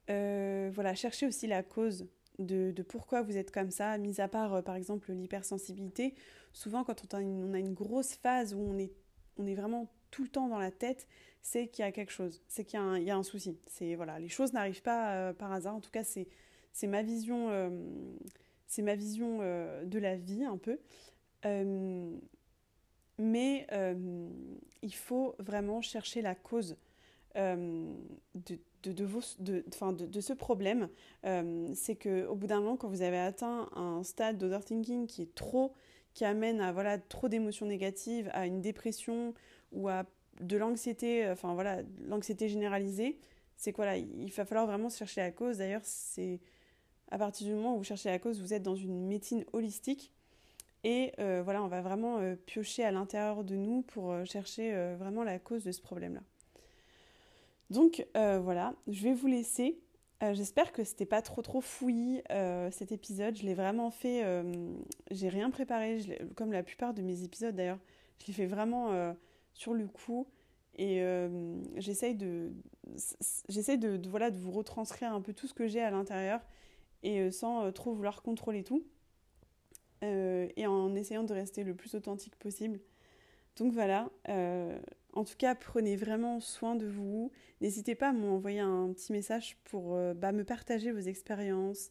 voilà, 0.08 0.94
cherchez 0.94 1.26
aussi 1.26 1.46
la 1.46 1.62
cause 1.62 2.08
de, 2.38 2.72
pourquoi 2.82 3.22
vous 3.22 3.36
êtes 3.36 3.50
comme 3.50 3.70
ça, 3.70 3.98
mis 3.98 4.20
à 4.20 4.28
part 4.28 4.54
euh, 4.54 4.62
par 4.62 4.76
exemple 4.76 5.12
l'hypersensibilité. 5.12 6.14
Souvent 6.52 6.84
quand 6.84 7.14
on 7.14 7.52
a, 7.52 7.58
une, 7.58 7.74
grosse 7.74 8.14
phase 8.14 8.54
où 8.54 8.58
on 8.58 8.78
est, 8.78 8.92
on 9.36 9.46
est 9.46 9.54
vraiment 9.54 9.90
tout 10.10 10.22
le 10.22 10.28
temps 10.28 10.48
dans 10.48 10.58
la 10.58 10.70
tête, 10.70 11.06
c'est 11.42 11.68
qu'il 11.68 11.84
y 11.84 11.88
a 11.88 11.92
quelque 11.92 12.12
chose, 12.12 12.42
c'est 12.48 12.64
qu'il 12.64 12.78
y, 12.78 13.10
a 13.10 13.16
un 13.16 13.22
souci. 13.22 13.58
C'est 13.66 13.94
voilà, 13.94 14.18
les 14.18 14.28
choses 14.28 14.52
n'arrivent 14.52 14.82
pas 14.82 15.12
euh, 15.14 15.32
par 15.32 15.52
hasard. 15.52 15.74
En 15.74 15.80
tout 15.80 15.90
cas, 15.90 16.04
c'est 16.04 16.28
c'est 16.72 16.86
ma 16.86 17.02
vision, 17.02 17.48
euh, 17.50 17.70
c'est 18.66 18.82
ma 18.82 18.94
vision 18.94 19.38
de 19.38 19.98
la 19.98 20.16
vie 20.16 20.44
un 20.44 20.58
peu. 20.58 20.78
mais 23.18 23.66
il 24.82 24.94
faut 24.94 25.34
vraiment 25.38 25.80
chercher 25.80 26.22
la 26.22 26.34
cause 26.34 26.76
de, 27.34 28.58
de, 28.92 30.20
ce 30.20 30.32
problème, 30.32 30.88
euh, 31.24 31.68
c'est 31.74 31.96
qu'au 31.96 32.34
bout 32.34 32.46
d'un 32.46 32.60
moment, 32.60 32.76
quand 32.76 32.88
vous 32.88 33.02
avez 33.02 33.18
atteint 33.18 33.68
un 33.74 34.02
stade 34.02 34.38
d'overthinking 34.38 35.06
qui 35.06 35.22
est 35.22 35.34
trop, 35.34 35.72
qui 36.14 36.24
amène 36.24 36.60
à 36.60 36.72
voilà, 36.72 36.98
trop 36.98 37.28
d'émotions 37.28 37.66
négatives, 37.66 38.30
à 38.32 38.46
une 38.46 38.60
dépression 38.60 39.34
ou 39.72 39.88
à 39.88 40.04
de 40.40 40.56
l'anxiété, 40.56 41.28
enfin 41.30 41.54
voilà, 41.54 41.82
l'anxiété 42.06 42.48
généralisée, 42.48 43.18
c'est 43.56 43.72
quoi 43.72 43.86
là 43.86 43.96
Il 43.96 44.30
va 44.32 44.44
falloir 44.44 44.66
vraiment 44.66 44.90
chercher 44.90 45.22
la 45.22 45.30
cause. 45.30 45.58
D'ailleurs, 45.58 45.80
c'est 45.84 46.40
à 47.10 47.18
partir 47.18 47.46
du 47.46 47.54
moment 47.54 47.74
où 47.74 47.78
vous 47.78 47.84
cherchez 47.84 48.10
la 48.10 48.18
cause, 48.18 48.40
vous 48.40 48.52
êtes 48.52 48.62
dans 48.62 48.76
une 48.76 49.06
médecine 49.06 49.44
holistique. 49.52 50.12
Et 50.84 51.12
euh, 51.18 51.42
voilà, 51.42 51.62
on 51.62 51.68
va 51.68 51.80
vraiment 51.80 52.18
euh, 52.18 52.36
piocher 52.36 52.84
à 52.84 52.90
l'intérieur 52.90 53.44
de 53.44 53.56
nous 53.56 53.82
pour 53.82 54.14
chercher 54.26 54.94
vraiment 54.98 55.24
la 55.24 55.38
cause 55.38 55.64
de 55.64 55.72
ce 55.72 55.80
problème-là. 55.80 56.20
Donc 57.70 58.06
euh, 58.16 58.38
voilà, 58.38 58.74
je 58.86 59.02
vais 59.02 59.12
vous 59.12 59.26
laisser. 59.26 59.78
Euh, 60.22 60.32
j'espère 60.32 60.72
que 60.72 60.82
c'était 60.82 61.06
pas 61.06 61.20
trop 61.20 61.42
trop 61.42 61.60
fouillis 61.60 62.22
euh, 62.30 62.70
cet 62.70 62.92
épisode. 62.92 63.36
Je 63.36 63.44
l'ai 63.44 63.54
vraiment 63.54 63.90
fait. 63.90 64.24
j'ai 65.10 65.28
rien 65.28 65.50
préparé, 65.50 66.00
comme 66.36 66.52
la 66.52 66.62
plupart 66.62 66.94
de 66.94 67.02
mes 67.02 67.22
épisodes 67.22 67.54
d'ailleurs. 67.54 67.78
Je 68.20 68.28
l'ai 68.28 68.32
fait 68.32 68.46
vraiment 68.46 69.14
sur 69.52 69.74
le 69.74 69.86
coup 69.86 70.26
et 70.78 71.02
j'essaye 71.76 72.14
de, 72.14 72.52
voilà 74.08 74.30
de 74.30 74.38
vous 74.38 74.52
retranscrire 74.52 75.12
un 75.12 75.20
peu 75.20 75.32
tout 75.34 75.46
ce 75.46 75.54
que 75.54 75.66
j'ai 75.66 75.82
à 75.82 75.90
l'intérieur 75.90 76.40
et 77.02 77.30
sans 77.30 77.70
trop 77.72 77.92
vouloir 77.92 78.22
contrôler 78.22 78.64
tout 78.64 78.84
et 80.02 80.66
en 80.66 80.94
essayant 80.94 81.24
de 81.24 81.34
rester 81.34 81.62
le 81.62 81.74
plus 81.74 81.94
authentique 81.94 82.36
possible. 82.36 82.80
Donc 83.56 83.72
voilà, 83.72 84.08
en 85.16 85.24
tout 85.24 85.36
cas, 85.38 85.54
prenez 85.54 85.96
vraiment 85.96 86.40
soin 86.40 86.76
de 86.76 86.86
vous. 86.86 87.32
N'hésitez 87.62 87.94
pas 87.94 88.10
à 88.10 88.12
m'envoyer 88.12 88.60
un 88.60 88.92
petit 88.92 89.12
message 89.12 89.56
pour 89.64 89.94
euh, 89.94 90.12
bah, 90.12 90.30
me 90.30 90.44
partager 90.44 90.92
vos 90.92 91.00
expériences. 91.00 91.90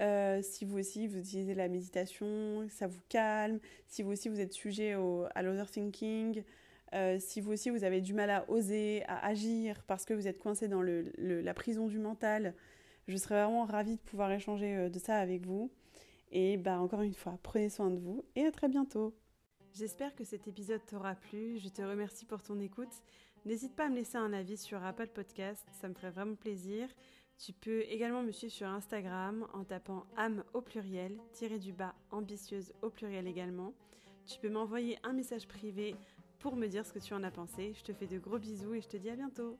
Euh, 0.00 0.42
si 0.42 0.66
vous 0.66 0.78
aussi 0.78 1.06
vous 1.08 1.18
utilisez 1.18 1.54
la 1.54 1.68
méditation, 1.68 2.68
ça 2.68 2.86
vous 2.86 3.00
calme. 3.08 3.58
Si 3.86 4.02
vous 4.02 4.12
aussi 4.12 4.28
vous 4.28 4.38
êtes 4.38 4.52
sujet 4.52 4.94
à 5.34 5.42
l'overthinking. 5.42 6.44
Euh, 6.94 7.18
si 7.18 7.40
vous 7.40 7.52
aussi 7.52 7.70
vous 7.70 7.84
avez 7.84 8.02
du 8.02 8.12
mal 8.12 8.30
à 8.30 8.48
oser, 8.50 9.02
à 9.08 9.26
agir 9.26 9.82
parce 9.86 10.04
que 10.04 10.12
vous 10.12 10.28
êtes 10.28 10.38
coincé 10.38 10.68
dans 10.68 10.82
la 10.82 11.54
prison 11.54 11.86
du 11.86 11.98
mental, 11.98 12.54
je 13.08 13.16
serais 13.16 13.42
vraiment 13.42 13.64
ravie 13.64 13.96
de 13.96 14.00
pouvoir 14.02 14.30
échanger 14.30 14.90
de 14.90 14.98
ça 14.98 15.16
avec 15.16 15.46
vous. 15.46 15.70
Et 16.32 16.58
bah, 16.58 16.78
encore 16.80 17.00
une 17.02 17.14
fois, 17.14 17.38
prenez 17.42 17.70
soin 17.70 17.90
de 17.90 17.98
vous 17.98 18.24
et 18.36 18.44
à 18.44 18.52
très 18.52 18.68
bientôt. 18.68 19.14
J'espère 19.74 20.14
que 20.14 20.24
cet 20.24 20.48
épisode 20.48 20.84
t'aura 20.86 21.14
plu. 21.14 21.58
Je 21.58 21.68
te 21.68 21.82
remercie 21.82 22.24
pour 22.24 22.42
ton 22.42 22.58
écoute. 22.60 23.02
N'hésite 23.44 23.76
pas 23.76 23.86
à 23.86 23.88
me 23.88 23.96
laisser 23.96 24.18
un 24.18 24.32
avis 24.32 24.56
sur 24.56 24.82
Apple 24.82 25.08
Podcast, 25.08 25.64
ça 25.80 25.88
me 25.88 25.94
ferait 25.94 26.10
vraiment 26.10 26.34
plaisir. 26.34 26.88
Tu 27.38 27.52
peux 27.52 27.82
également 27.82 28.22
me 28.22 28.32
suivre 28.32 28.52
sur 28.52 28.66
Instagram 28.66 29.46
en 29.54 29.62
tapant 29.64 30.04
âme 30.16 30.42
au 30.54 30.60
pluriel, 30.60 31.18
tiré 31.32 31.58
du 31.58 31.72
bas 31.72 31.94
ambitieuse 32.10 32.72
au 32.82 32.90
pluriel 32.90 33.28
également. 33.28 33.72
Tu 34.26 34.40
peux 34.40 34.50
m'envoyer 34.50 34.98
un 35.04 35.12
message 35.12 35.46
privé 35.46 35.94
pour 36.40 36.56
me 36.56 36.66
dire 36.66 36.84
ce 36.84 36.92
que 36.92 36.98
tu 36.98 37.14
en 37.14 37.22
as 37.22 37.30
pensé. 37.30 37.72
Je 37.74 37.84
te 37.84 37.92
fais 37.92 38.06
de 38.06 38.18
gros 38.18 38.38
bisous 38.38 38.74
et 38.74 38.80
je 38.80 38.88
te 38.88 38.96
dis 38.96 39.10
à 39.10 39.16
bientôt. 39.16 39.56